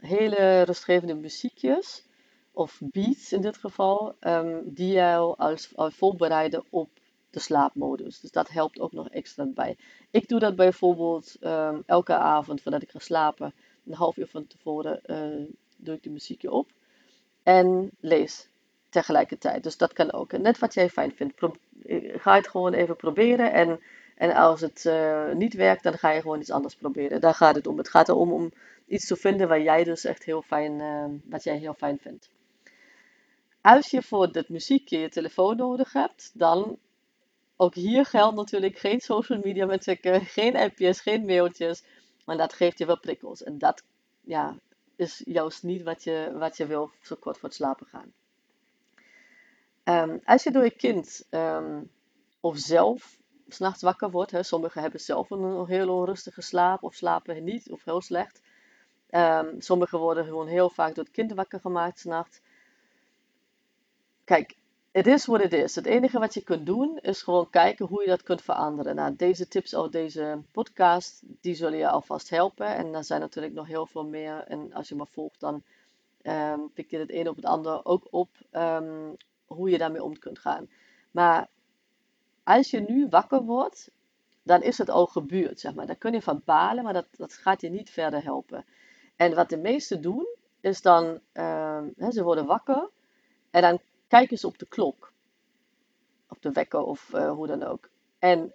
hele 0.00 0.62
rustgevende 0.62 1.14
muziekjes, 1.14 2.04
of 2.52 2.80
beats 2.84 3.32
in 3.32 3.40
dit 3.40 3.56
geval, 3.56 4.14
um, 4.20 4.62
die 4.64 4.92
jou 4.92 5.34
als, 5.38 5.76
als 5.76 5.94
voorbereiden 5.94 6.64
op 6.70 6.88
de 7.30 7.40
slaapmodus. 7.40 8.20
Dus 8.20 8.30
dat 8.30 8.48
helpt 8.48 8.80
ook 8.80 8.92
nog 8.92 9.08
extra 9.08 9.46
bij. 9.46 9.76
Ik 10.10 10.28
doe 10.28 10.38
dat 10.38 10.56
bijvoorbeeld 10.56 11.36
um, 11.40 11.82
elke 11.86 12.14
avond 12.14 12.62
voordat 12.62 12.82
ik 12.82 12.90
ga 12.90 12.98
slapen. 12.98 13.54
Een 13.86 13.94
half 13.94 14.16
uur 14.16 14.26
van 14.26 14.46
tevoren 14.46 15.00
uh, 15.06 15.46
doe 15.76 15.94
ik 15.94 16.02
de 16.02 16.10
muziekje 16.10 16.50
op. 16.50 16.68
En 17.42 17.90
lees 18.00 18.48
tegelijkertijd. 18.88 19.62
Dus 19.62 19.76
dat 19.76 19.92
kan 19.92 20.12
ook. 20.12 20.32
Net 20.32 20.58
wat 20.58 20.74
jij 20.74 20.88
fijn 20.90 21.12
vindt. 21.12 21.34
Pro 21.34 21.54
ga 22.16 22.34
het 22.34 22.48
gewoon 22.48 22.72
even 22.72 22.96
proberen. 22.96 23.52
En, 23.52 23.80
en 24.16 24.34
als 24.34 24.60
het 24.60 24.84
uh, 24.86 25.32
niet 25.32 25.54
werkt, 25.54 25.82
dan 25.82 25.98
ga 25.98 26.10
je 26.10 26.20
gewoon 26.20 26.40
iets 26.40 26.50
anders 26.50 26.74
proberen. 26.74 27.20
Daar 27.20 27.34
gaat 27.34 27.54
het 27.54 27.66
om. 27.66 27.78
Het 27.78 27.88
gaat 27.88 28.08
erom 28.08 28.32
om 28.32 28.52
iets 28.90 29.06
te 29.06 29.16
vinden 29.16 29.48
waar 29.48 29.62
jij 29.62 29.84
dus 29.84 30.04
echt 30.04 30.24
heel 30.24 30.42
fijn, 30.42 30.80
uh, 30.80 31.04
wat 31.24 31.44
jij 31.44 31.56
heel 31.56 31.74
fijn 31.74 31.98
vindt. 31.98 32.30
Als 33.60 33.90
je 33.90 34.02
voor 34.02 34.32
dat 34.32 34.48
muziekje 34.48 34.98
je 34.98 35.08
telefoon 35.08 35.56
nodig 35.56 35.92
hebt, 35.92 36.30
dan 36.34 36.78
ook 37.56 37.74
hier 37.74 38.04
geldt 38.04 38.36
natuurlijk 38.36 38.78
geen 38.78 39.00
social 39.00 39.40
media 39.42 39.66
met 39.66 39.82
checken, 39.82 40.20
geen 40.40 40.56
appjes, 40.56 41.00
geen 41.00 41.24
mailtjes. 41.24 41.84
Maar 42.24 42.36
dat 42.36 42.52
geeft 42.52 42.78
je 42.78 42.86
wel 42.86 42.98
prikkels. 42.98 43.42
En 43.42 43.58
dat 43.58 43.82
ja, 44.20 44.56
is 44.96 45.22
juist 45.24 45.62
niet 45.62 45.82
wat 45.82 46.04
je, 46.04 46.32
wat 46.34 46.56
je 46.56 46.66
wil 46.66 46.90
zo 47.02 47.16
kort 47.16 47.38
voor 47.38 47.48
het 47.48 47.58
slapen 47.58 47.86
gaan. 47.86 48.12
Um, 49.84 50.20
als 50.24 50.42
je 50.42 50.50
door 50.50 50.64
je 50.64 50.76
kind 50.76 51.26
um, 51.30 51.90
of 52.40 52.58
zelf 52.58 53.18
s'nachts 53.48 53.82
wakker 53.82 54.10
wordt, 54.10 54.30
hè, 54.30 54.42
sommigen 54.42 54.82
hebben 54.82 55.00
zelf 55.00 55.30
een 55.30 55.66
heel 55.66 55.88
onrustige 55.88 56.42
slaap 56.42 56.82
of 56.82 56.94
slapen 56.94 57.44
niet 57.44 57.70
of 57.70 57.84
heel 57.84 58.00
slecht. 58.00 58.40
Um, 59.10 59.60
sommigen 59.60 59.98
worden 59.98 60.24
gewoon 60.24 60.46
heel 60.46 60.70
vaak 60.70 60.94
door 60.94 61.04
het 61.04 61.12
kind 61.12 61.32
wakker 61.32 61.60
gemaakt 61.60 61.98
s'nachts. 61.98 62.40
Kijk, 64.24 64.56
het 64.90 65.06
is 65.06 65.26
wat 65.26 65.42
het 65.42 65.52
is. 65.52 65.74
Het 65.74 65.86
enige 65.86 66.18
wat 66.18 66.34
je 66.34 66.42
kunt 66.42 66.66
doen 66.66 66.98
is 66.98 67.22
gewoon 67.22 67.50
kijken 67.50 67.86
hoe 67.86 68.02
je 68.02 68.08
dat 68.08 68.22
kunt 68.22 68.42
veranderen. 68.42 68.94
Nou, 68.94 69.16
deze 69.16 69.48
tips 69.48 69.76
uit 69.76 69.92
deze 69.92 70.38
podcast, 70.52 71.22
die 71.40 71.54
zullen 71.54 71.78
je 71.78 71.88
alvast 71.88 72.30
helpen. 72.30 72.66
En 72.66 72.94
er 72.94 73.04
zijn 73.04 73.20
natuurlijk 73.20 73.54
nog 73.54 73.66
heel 73.66 73.86
veel 73.86 74.04
meer. 74.04 74.44
En 74.48 74.72
als 74.72 74.88
je 74.88 74.94
me 74.94 75.06
volgt, 75.06 75.40
dan 75.40 75.62
um, 76.22 76.70
pik 76.74 76.90
je 76.90 76.98
het 76.98 77.12
een 77.12 77.28
op 77.28 77.36
het 77.36 77.44
ander 77.44 77.84
ook 77.84 78.06
op 78.10 78.28
um, 78.52 79.16
hoe 79.46 79.70
je 79.70 79.78
daarmee 79.78 80.04
om 80.04 80.18
kunt 80.18 80.38
gaan. 80.38 80.68
Maar 81.10 81.48
als 82.44 82.70
je 82.70 82.80
nu 82.80 83.08
wakker 83.08 83.42
wordt, 83.42 83.90
dan 84.42 84.62
is 84.62 84.78
het 84.78 84.90
al 84.90 85.06
gebeurd, 85.06 85.60
zeg 85.60 85.74
maar. 85.74 85.86
Daar 85.86 85.96
kun 85.96 86.12
je 86.12 86.22
van 86.22 86.42
balen, 86.44 86.84
maar 86.84 86.92
dat, 86.92 87.06
dat 87.16 87.32
gaat 87.32 87.60
je 87.60 87.70
niet 87.70 87.90
verder 87.90 88.22
helpen. 88.22 88.64
En 89.20 89.34
wat 89.34 89.48
de 89.48 89.56
meesten 89.56 90.02
doen, 90.02 90.26
is 90.60 90.82
dan, 90.82 91.04
um, 91.32 91.92
hè, 91.96 92.10
ze 92.10 92.22
worden 92.22 92.46
wakker 92.46 92.88
en 93.50 93.62
dan 93.62 93.80
kijk 94.08 94.30
eens 94.30 94.44
op 94.44 94.58
de 94.58 94.66
klok. 94.66 95.12
Op 96.28 96.42
de 96.42 96.52
wekker 96.52 96.82
of 96.82 97.10
uh, 97.14 97.32
hoe 97.32 97.46
dan 97.46 97.62
ook. 97.62 97.88
En 98.18 98.52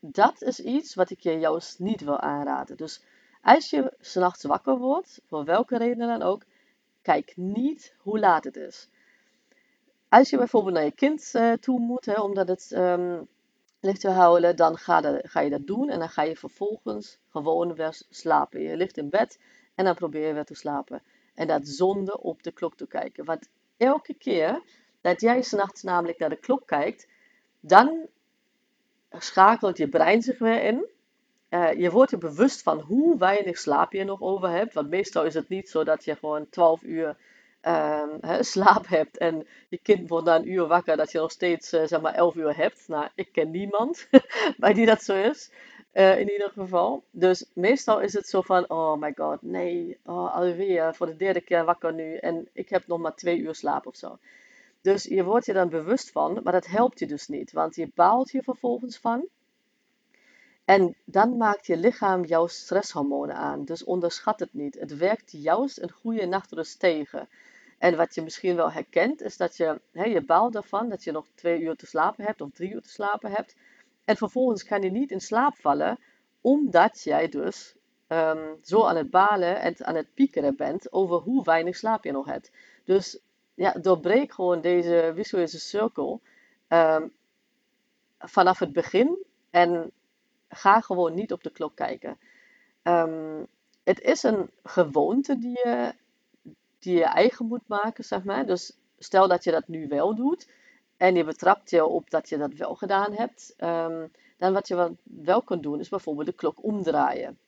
dat 0.00 0.42
is 0.42 0.60
iets 0.60 0.94
wat 0.94 1.10
ik 1.10 1.20
je 1.20 1.32
juist 1.32 1.78
niet 1.78 2.00
wil 2.00 2.20
aanraden. 2.20 2.76
Dus 2.76 3.02
als 3.42 3.70
je 3.70 3.92
s'nachts 4.00 4.44
wakker 4.44 4.78
wordt, 4.78 5.20
voor 5.26 5.44
welke 5.44 5.78
reden 5.78 6.08
dan 6.08 6.22
ook, 6.22 6.42
kijk 7.02 7.32
niet 7.36 7.94
hoe 7.98 8.18
laat 8.18 8.44
het 8.44 8.56
is. 8.56 8.88
Als 10.08 10.30
je 10.30 10.36
bijvoorbeeld 10.36 10.74
naar 10.74 10.84
je 10.84 10.92
kind 10.92 11.32
uh, 11.34 11.52
toe 11.52 11.78
moet, 11.78 12.04
hè, 12.04 12.20
omdat 12.20 12.48
het 12.48 12.70
um, 12.70 13.28
ligt 13.80 14.00
te 14.00 14.10
huilen, 14.10 14.56
dan 14.56 14.78
ga, 14.78 15.20
ga, 15.22 15.40
je 15.40 15.50
dat 15.50 15.66
doen 15.66 15.88
en 15.88 15.98
dan 15.98 16.08
ga 16.08 16.22
je 16.22 16.36
vervolgens 16.36 17.18
gewoon 17.30 17.74
weer 17.74 18.02
slapen. 18.10 18.60
Je 18.60 18.76
ligt 18.76 18.96
in 18.96 19.10
bed 19.10 19.38
en 19.80 19.86
dan 19.86 19.94
probeer 19.94 20.26
je 20.26 20.32
weer 20.32 20.44
te 20.44 20.54
slapen. 20.54 21.02
En 21.34 21.46
dat 21.46 21.68
zonder 21.68 22.14
op 22.14 22.42
de 22.42 22.52
klok 22.52 22.76
te 22.76 22.86
kijken. 22.86 23.24
Want 23.24 23.48
elke 23.76 24.14
keer 24.14 24.62
dat 25.00 25.20
jij 25.20 25.42
s'nachts 25.42 25.82
namelijk 25.82 26.18
naar 26.18 26.28
de 26.28 26.36
klok 26.36 26.66
kijkt, 26.66 27.08
dan 27.60 28.06
schakelt 29.10 29.76
je 29.76 29.88
brein 29.88 30.22
zich 30.22 30.38
weer 30.38 30.62
in. 30.62 30.86
Uh, 31.50 31.72
je 31.72 31.90
wordt 31.90 32.10
je 32.10 32.18
bewust 32.18 32.62
van 32.62 32.80
hoe 32.80 33.18
weinig 33.18 33.58
slaap 33.58 33.92
je 33.92 34.04
nog 34.04 34.20
over 34.20 34.48
hebt. 34.48 34.74
Want 34.74 34.88
meestal 34.88 35.24
is 35.24 35.34
het 35.34 35.48
niet 35.48 35.68
zo 35.68 35.84
dat 35.84 36.04
je 36.04 36.16
gewoon 36.16 36.48
12 36.48 36.82
uur 36.82 37.16
uh, 37.62 38.02
slaap 38.40 38.88
hebt 38.88 39.18
en 39.18 39.46
je 39.68 39.78
kind 39.82 40.08
wordt 40.08 40.26
na 40.26 40.36
een 40.36 40.50
uur 40.50 40.66
wakker, 40.66 40.96
dat 40.96 41.12
je 41.12 41.18
nog 41.18 41.30
steeds 41.30 41.72
uh, 41.72 41.82
zeg 41.84 42.00
maar 42.00 42.14
11 42.14 42.34
uur 42.34 42.56
hebt. 42.56 42.88
Nou, 42.88 43.08
ik 43.14 43.32
ken 43.32 43.50
niemand 43.50 44.08
bij 44.62 44.72
die 44.72 44.86
dat 44.86 45.02
zo 45.02 45.14
is. 45.14 45.50
Uh, 45.92 46.18
in 46.18 46.30
ieder 46.30 46.50
geval. 46.50 47.02
Dus 47.10 47.44
meestal 47.52 48.00
is 48.00 48.12
het 48.12 48.28
zo 48.28 48.40
van, 48.40 48.70
oh 48.70 49.00
my 49.00 49.12
god, 49.16 49.42
nee, 49.42 49.98
oh, 50.04 50.34
alweer 50.34 50.94
voor 50.94 51.06
de 51.06 51.16
derde 51.16 51.40
keer 51.40 51.64
wakker 51.64 51.92
nu 51.92 52.16
en 52.16 52.48
ik 52.52 52.68
heb 52.68 52.86
nog 52.86 52.98
maar 52.98 53.14
twee 53.14 53.38
uur 53.38 53.54
slaap 53.54 53.86
of 53.86 53.96
zo. 53.96 54.18
Dus 54.80 55.04
je 55.04 55.24
wordt 55.24 55.46
je 55.46 55.52
dan 55.52 55.68
bewust 55.68 56.10
van, 56.10 56.40
maar 56.42 56.52
dat 56.52 56.66
helpt 56.66 56.98
je 56.98 57.06
dus 57.06 57.28
niet, 57.28 57.52
want 57.52 57.74
je 57.74 57.90
baalt 57.94 58.30
je 58.30 58.42
vervolgens 58.42 58.98
van. 58.98 59.28
En 60.64 60.94
dan 61.04 61.36
maakt 61.36 61.66
je 61.66 61.76
lichaam 61.76 62.24
jouw 62.24 62.46
stresshormonen 62.46 63.36
aan. 63.36 63.64
Dus 63.64 63.84
onderschat 63.84 64.40
het 64.40 64.54
niet. 64.54 64.78
Het 64.78 64.96
werkt 64.96 65.32
juist 65.32 65.80
een 65.80 65.90
goede 65.90 66.26
nachtrust 66.26 66.78
tegen. 66.78 67.28
En 67.78 67.96
wat 67.96 68.14
je 68.14 68.22
misschien 68.22 68.56
wel 68.56 68.72
herkent, 68.72 69.22
is 69.22 69.36
dat 69.36 69.56
je, 69.56 69.80
hè, 69.92 70.04
je 70.04 70.20
baalt 70.20 70.54
ervan 70.54 70.88
dat 70.88 71.04
je 71.04 71.12
nog 71.12 71.26
twee 71.34 71.60
uur 71.60 71.76
te 71.76 71.86
slapen 71.86 72.24
hebt 72.24 72.40
of 72.40 72.50
drie 72.52 72.72
uur 72.72 72.82
te 72.82 72.88
slapen 72.88 73.30
hebt. 73.30 73.56
En 74.10 74.16
vervolgens 74.16 74.64
kan 74.64 74.82
je 74.82 74.90
niet 74.90 75.10
in 75.10 75.20
slaap 75.20 75.56
vallen, 75.56 75.98
omdat 76.40 77.02
jij 77.02 77.28
dus 77.28 77.74
um, 78.08 78.58
zo 78.62 78.84
aan 78.84 78.96
het 78.96 79.10
balen 79.10 79.60
en 79.60 79.84
aan 79.84 79.94
het 79.94 80.14
piekeren 80.14 80.56
bent 80.56 80.92
over 80.92 81.16
hoe 81.16 81.44
weinig 81.44 81.76
slaap 81.76 82.04
je 82.04 82.12
nog 82.12 82.26
hebt. 82.26 82.50
Dus 82.84 83.18
ja, 83.54 83.72
doorbreek 83.72 84.32
gewoon 84.32 84.60
deze 84.60 85.12
visuele 85.14 85.46
cirkel 85.46 86.20
um, 86.68 87.12
vanaf 88.18 88.58
het 88.58 88.72
begin 88.72 89.24
en 89.50 89.90
ga 90.48 90.80
gewoon 90.80 91.14
niet 91.14 91.32
op 91.32 91.42
de 91.42 91.50
klok 91.50 91.76
kijken. 91.76 92.18
Um, 92.82 93.46
het 93.84 94.00
is 94.00 94.22
een 94.22 94.50
gewoonte 94.62 95.38
die 95.38 95.58
je, 95.64 95.94
die 96.78 96.96
je 96.96 97.04
eigen 97.04 97.46
moet 97.46 97.68
maken, 97.68 98.04
zeg 98.04 98.24
maar. 98.24 98.46
Dus 98.46 98.78
stel 98.98 99.28
dat 99.28 99.44
je 99.44 99.50
dat 99.50 99.68
nu 99.68 99.88
wel 99.88 100.14
doet, 100.14 100.48
en 101.00 101.14
je 101.14 101.24
betrapt 101.24 101.70
je 101.70 101.84
op 101.84 102.10
dat 102.10 102.28
je 102.28 102.38
dat 102.38 102.52
wel 102.52 102.74
gedaan 102.74 103.12
hebt, 103.12 103.54
um, 103.58 104.12
dan 104.36 104.52
wat 104.52 104.68
je 104.68 104.96
wel 105.02 105.42
kunt 105.42 105.62
doen 105.62 105.80
is 105.80 105.88
bijvoorbeeld 105.88 106.26
de 106.26 106.32
klok 106.32 106.64
omdraaien. 106.64 107.38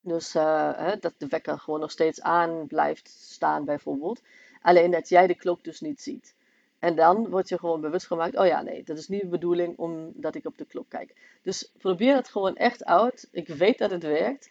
Dus 0.00 0.32
hè, 0.32 0.98
dat 0.98 1.14
de 1.16 1.26
wekker 1.26 1.58
gewoon 1.58 1.80
nog 1.80 1.90
steeds 1.90 2.22
aan 2.22 2.66
blijft 2.66 3.08
staan 3.08 3.64
bijvoorbeeld. 3.64 4.22
Alleen 4.62 4.90
dat 4.90 5.08
jij 5.08 5.26
de 5.26 5.34
klok 5.34 5.64
dus 5.64 5.80
niet 5.80 6.00
ziet. 6.00 6.34
En 6.78 6.94
dan 6.94 7.28
word 7.28 7.48
je 7.48 7.58
gewoon 7.58 7.80
bewust 7.80 8.06
gemaakt, 8.06 8.36
oh 8.36 8.46
ja, 8.46 8.62
nee, 8.62 8.82
dat 8.84 8.98
is 8.98 9.08
niet 9.08 9.20
de 9.20 9.26
bedoeling 9.26 9.78
omdat 9.78 10.34
ik 10.34 10.46
op 10.46 10.58
de 10.58 10.64
klok 10.64 10.88
kijk. 10.88 11.14
Dus 11.42 11.72
probeer 11.78 12.14
het 12.14 12.28
gewoon 12.28 12.56
echt 12.56 12.84
uit. 12.84 13.28
Ik 13.32 13.48
weet 13.48 13.78
dat 13.78 13.90
het 13.90 14.02
werkt. 14.02 14.50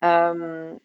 Um, 0.00 0.80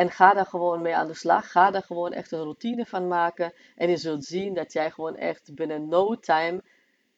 en 0.00 0.10
ga 0.10 0.32
daar 0.32 0.46
gewoon 0.46 0.82
mee 0.82 0.96
aan 0.96 1.06
de 1.06 1.14
slag. 1.14 1.50
Ga 1.50 1.70
daar 1.70 1.82
gewoon 1.82 2.12
echt 2.12 2.32
een 2.32 2.42
routine 2.42 2.86
van 2.86 3.08
maken. 3.08 3.52
En 3.76 3.90
je 3.90 3.96
zult 3.96 4.24
zien 4.24 4.54
dat 4.54 4.72
jij 4.72 4.90
gewoon 4.90 5.16
echt 5.16 5.54
binnen 5.54 5.88
no 5.88 6.18
time 6.18 6.62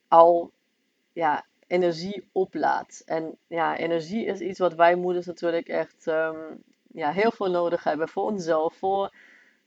al 0.09 0.51
ja, 1.13 1.45
energie 1.67 2.29
oplaadt. 2.33 3.03
En 3.07 3.37
ja, 3.47 3.77
energie 3.77 4.25
is 4.25 4.41
iets 4.41 4.59
wat 4.59 4.75
wij 4.75 4.95
moeders 4.95 5.27
natuurlijk 5.27 5.69
echt 5.69 6.07
um, 6.07 6.63
ja, 6.93 7.11
heel 7.13 7.31
veel 7.31 7.51
nodig 7.51 7.85
hebben. 7.85 8.09
Voor 8.09 8.25
onszelf, 8.25 8.75
voor 8.75 9.15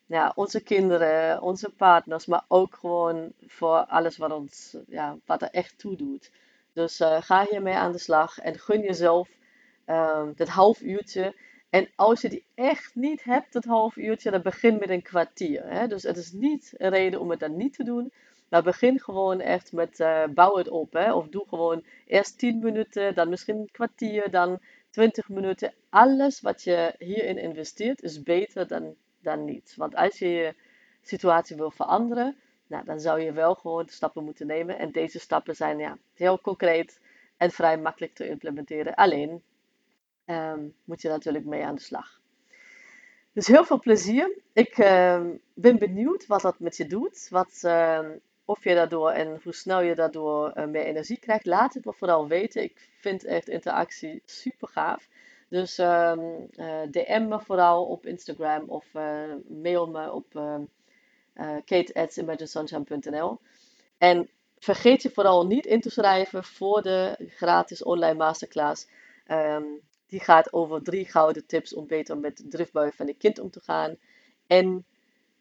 ja, 0.06 0.32
onze 0.36 0.64
kinderen, 0.64 1.42
onze 1.42 1.70
partners. 1.70 2.26
Maar 2.26 2.46
ook 2.48 2.76
gewoon 2.76 3.32
voor 3.48 3.78
alles 3.78 4.18
wat, 4.18 4.32
ons, 4.32 4.78
ja, 4.88 5.18
wat 5.26 5.42
er 5.42 5.50
echt 5.52 5.78
toe 5.78 5.96
doet. 5.96 6.32
Dus 6.74 7.02
uh, 7.02 7.22
ga 7.22 7.46
hiermee 7.50 7.76
aan 7.76 7.92
de 7.92 7.98
slag 7.98 8.40
en 8.40 8.60
gun 8.60 8.82
jezelf 8.82 9.30
um, 9.86 10.34
dat 10.36 10.48
half 10.48 10.82
uurtje 10.82 11.34
en 11.76 11.90
als 11.96 12.22
je 12.22 12.30
die 12.30 12.46
echt 12.54 12.96
niet 12.96 13.24
hebt, 13.24 13.54
dat 13.54 13.64
half 13.64 13.96
uurtje, 13.96 14.32
dan 14.32 14.42
begin 14.42 14.78
met 14.80 14.90
een 14.90 15.02
kwartier. 15.02 15.64
Hè? 15.66 15.88
Dus 15.88 16.04
het 16.04 16.18
is 16.18 16.32
niet 16.32 16.74
een 16.78 16.90
reden 16.90 17.20
om 17.20 17.30
het 17.30 17.40
dan 17.40 17.58
niet 17.58 17.74
te 17.74 17.84
doen. 17.84 18.12
Maar 18.50 18.64
begin 18.64 19.00
gewoon 19.00 19.40
echt 19.40 19.72
met 19.72 20.00
uh, 20.00 20.24
bouw 20.28 20.56
het 20.56 20.70
op. 20.70 20.94
Hè? 20.94 21.14
Of 21.14 21.28
doe 21.28 21.46
gewoon 21.48 21.84
eerst 22.08 22.38
10 22.38 22.60
minuten, 22.60 23.16
dan 23.16 23.30
misschien 23.30 23.56
een 23.56 23.72
kwartier, 23.72 24.32
dan 24.32 24.60
20 24.90 25.30
minuten. 25.30 25.74
Alles 25.90 26.42
wat 26.42 26.64
je 26.64 26.94
hierin 26.98 27.38
investeert 27.38 28.02
is 28.02 28.24
beter 28.24 28.68
dan, 28.68 28.96
dan 29.20 29.46
niets. 29.46 29.76
Want 29.76 29.96
als 29.96 30.20
je 30.20 30.30
je 30.30 30.54
situatie 31.02 31.56
wil 31.56 31.72
veranderen, 31.72 32.36
nou, 32.68 32.86
dan 32.86 33.00
zou 33.00 33.20
je 33.22 33.32
wel 33.32 33.56
gewoon 33.56 33.88
stappen 33.88 34.24
moeten 34.24 34.48
nemen. 34.48 34.78
En 34.78 34.92
deze 34.92 35.20
stappen 35.20 35.56
zijn 35.56 35.78
ja, 35.78 35.98
heel 36.14 36.42
concreet 36.42 37.00
en 37.38 37.52
vrij 37.52 37.78
makkelijk 37.78 38.14
te 38.14 38.28
implementeren. 38.28 38.96
Alleen 38.96 39.44
um, 40.26 40.76
moet 40.84 41.02
je 41.02 41.10
natuurlijk 41.10 41.46
mee 41.46 41.66
aan 41.66 41.76
de 41.76 41.82
slag. 41.82 42.22
Dus 43.34 43.48
heel 43.48 43.66
veel 43.66 43.80
plezier. 43.80 44.38
Ik 44.54 44.78
uh, 44.78 45.22
ben 45.54 45.78
benieuwd 45.78 46.26
wat 46.28 46.42
dat 46.42 46.60
met 46.60 46.78
je 46.78 46.88
doet. 46.88 47.28
Wat, 47.30 47.62
uh, 47.66 48.00
of 48.46 48.64
je 48.64 48.76
daardoor 48.76 49.10
en 49.10 49.40
hoe 49.44 49.54
snel 49.54 49.82
je 49.82 49.96
daardoor 49.96 50.58
uh, 50.58 50.66
meer 50.66 50.84
energie 50.84 51.20
krijgt. 51.20 51.46
Laat 51.46 51.74
het 51.74 51.86
me 51.86 51.94
vooral 51.94 52.28
weten. 52.28 52.64
Ik 52.64 52.90
vind 53.00 53.24
echt 53.24 53.50
interactie 53.50 54.22
super 54.26 54.68
gaaf. 54.68 55.08
Dus 55.50 55.76
DM 56.90 57.26
me 57.28 57.40
vooral 57.40 57.86
op 57.86 58.06
Instagram 58.06 58.64
of 58.70 58.86
mail 59.48 59.88
me 59.88 60.12
op 60.12 60.26
kate.imaginesunshine.nl. 61.66 63.40
En 63.98 64.30
vergeet 64.60 65.02
je 65.02 65.10
vooral 65.10 65.48
niet 65.48 65.66
in 65.66 65.82
te 65.82 65.90
schrijven 65.90 66.44
voor 66.44 66.82
de 66.82 67.16
gratis 67.28 67.84
online 67.84 68.18
masterclass. 68.18 68.88
Ehm, 69.26 69.64
die 70.08 70.20
gaat 70.20 70.54
over 70.54 70.84
drie 70.84 71.06
gouden 71.06 71.46
tips 71.46 71.74
om 71.74 71.88
beter 71.88 72.18
met 72.18 72.38
de 72.38 72.48
driftbuien 72.48 72.94
van 72.94 73.08
je 73.08 73.14
kind 73.14 73.40
om 73.40 73.50
te 73.50 73.60
gaan. 73.60 73.96
En 74.48 74.86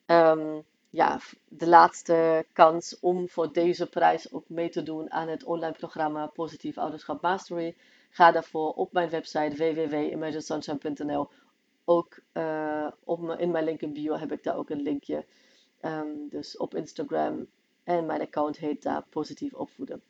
um, 0.06 0.64
ja, 0.90 1.20
de 1.48 1.68
laatste 1.68 2.46
kans 2.52 2.98
om 3.00 3.28
voor 3.28 3.52
deze 3.52 3.88
prijs 3.88 4.32
ook 4.32 4.48
mee 4.48 4.68
te 4.68 4.82
doen 4.82 5.12
aan 5.12 5.28
het 5.28 5.44
online 5.44 5.74
programma 5.74 6.26
Positief 6.26 6.78
Ouderschap 6.78 7.22
Mastery. 7.22 7.76
Ga 8.10 8.32
daarvoor 8.32 8.72
op 8.72 8.92
mijn 8.92 9.10
website 9.10 9.56
www.imaginesunshine.nl. 9.56 11.28
Ook 11.84 12.18
uh, 12.32 12.88
op 13.04 13.38
in 13.38 13.50
mijn 13.50 13.64
link 13.64 13.80
in 13.80 13.92
bio 13.92 14.16
heb 14.16 14.32
ik 14.32 14.42
daar 14.42 14.56
ook 14.56 14.70
een 14.70 14.82
linkje. 14.82 15.24
Um, 15.82 16.28
dus 16.28 16.56
op 16.56 16.74
Instagram. 16.74 17.46
En 17.84 18.06
mijn 18.06 18.20
account 18.20 18.58
heet 18.58 18.82
daar 18.82 19.04
Positief 19.10 19.54
Opvoeden. 19.54 20.02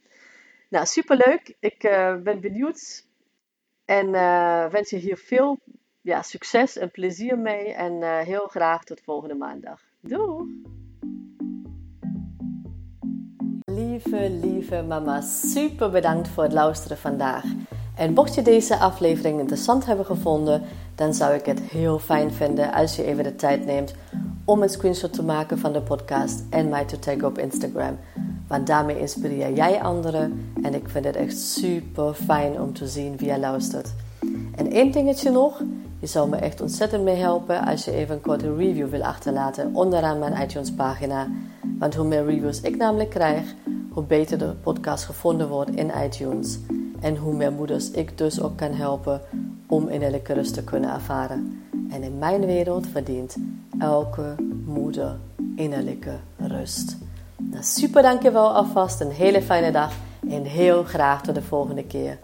Nou, 0.69 0.87
superleuk. 0.87 1.57
Ik 1.61 1.85
uh, 1.85 2.17
ben 2.17 2.41
benieuwd. 2.41 3.05
En 3.85 4.07
uh, 4.07 4.67
wens 4.67 4.91
je 4.91 4.97
hier 4.97 5.17
veel 5.17 5.59
ja, 6.01 6.23
succes 6.23 6.77
en 6.77 6.91
plezier 6.91 7.39
mee. 7.39 7.73
En 7.73 8.23
heel 8.25 8.47
graag 8.47 8.85
tot 8.85 9.01
volgende 9.01 9.35
maandag. 9.35 9.81
Doei! 10.01 10.63
Lieve, 13.65 14.31
lieve 14.31 14.83
mama, 14.83 15.21
super 15.21 15.91
bedankt 15.91 16.29
voor 16.29 16.43
het 16.43 16.53
luisteren 16.53 16.99
vandaag. 16.99 17.45
En 17.97 18.13
mocht 18.13 18.35
je 18.35 18.43
deze 18.43 18.77
aflevering 18.77 19.39
interessant 19.39 19.87
hebben 19.87 20.07
gevonden, 20.07 20.63
dan 20.95 21.15
zou 21.15 21.35
ik 21.35 21.47
het 21.47 21.61
heel 21.61 21.99
fijn 21.99 22.33
vinden 22.33 22.73
als 22.73 22.97
je 22.97 23.05
even 23.05 23.25
de 23.25 23.37
tijd 23.37 23.65
neemt 23.65 23.95
om 24.45 24.63
een 24.63 24.69
screenshot 24.69 25.13
te 25.13 25.23
maken 25.23 25.59
van 25.59 25.73
de 25.73 25.83
podcast 25.83 26.43
en 26.51 26.69
mij 26.69 26.85
te 26.85 26.99
taggen 26.99 27.25
op 27.25 27.39
Instagram. 27.39 27.99
Want 28.55 28.67
daarmee 28.67 29.01
inspireer 29.01 29.53
jij 29.53 29.83
anderen 29.83 30.51
en 30.63 30.75
ik 30.75 30.89
vind 30.89 31.05
het 31.05 31.17
echt 31.17 31.39
super 31.39 32.15
fijn 32.15 32.61
om 32.61 32.73
te 32.73 32.89
zien 32.89 33.17
wie 33.17 33.29
je 33.29 33.39
luistert. 33.39 33.93
En 34.55 34.71
één 34.71 34.93
dingetje 34.93 35.31
nog, 35.31 35.63
je 35.99 36.07
zou 36.07 36.29
me 36.29 36.37
echt 36.37 36.61
ontzettend 36.61 37.05
mee 37.05 37.17
helpen 37.17 37.65
als 37.65 37.85
je 37.85 37.93
even 37.93 38.15
een 38.15 38.21
korte 38.21 38.57
review 38.57 38.89
wil 38.89 39.03
achterlaten 39.03 39.75
onderaan 39.75 40.19
mijn 40.19 40.43
iTunes 40.43 40.73
pagina. 40.73 41.29
Want 41.79 41.95
hoe 41.95 42.07
meer 42.07 42.25
reviews 42.25 42.61
ik 42.61 42.77
namelijk 42.77 43.11
krijg, 43.11 43.55
hoe 43.91 44.05
beter 44.05 44.39
de 44.39 44.55
podcast 44.63 45.05
gevonden 45.05 45.49
wordt 45.49 45.71
in 45.71 45.91
iTunes. 46.05 46.59
En 47.01 47.17
hoe 47.17 47.35
meer 47.35 47.53
moeders 47.53 47.91
ik 47.91 48.19
dus 48.19 48.41
ook 48.41 48.57
kan 48.57 48.73
helpen 48.73 49.21
om 49.67 49.89
innerlijke 49.89 50.33
rust 50.33 50.55
te 50.55 50.65
kunnen 50.65 50.91
ervaren. 50.91 51.63
En 51.91 52.03
in 52.03 52.19
mijn 52.19 52.47
wereld 52.47 52.87
verdient 52.87 53.37
elke 53.79 54.35
moeder 54.65 55.17
innerlijke 55.57 56.17
rust. 56.37 56.97
Super 57.61 58.03
dankjewel 58.03 58.55
alvast, 58.55 59.01
een 59.01 59.11
hele 59.11 59.43
fijne 59.43 59.71
dag 59.71 59.93
en 60.29 60.43
heel 60.43 60.83
graag 60.83 61.23
tot 61.23 61.35
de 61.35 61.43
volgende 61.43 61.85
keer. 61.85 62.19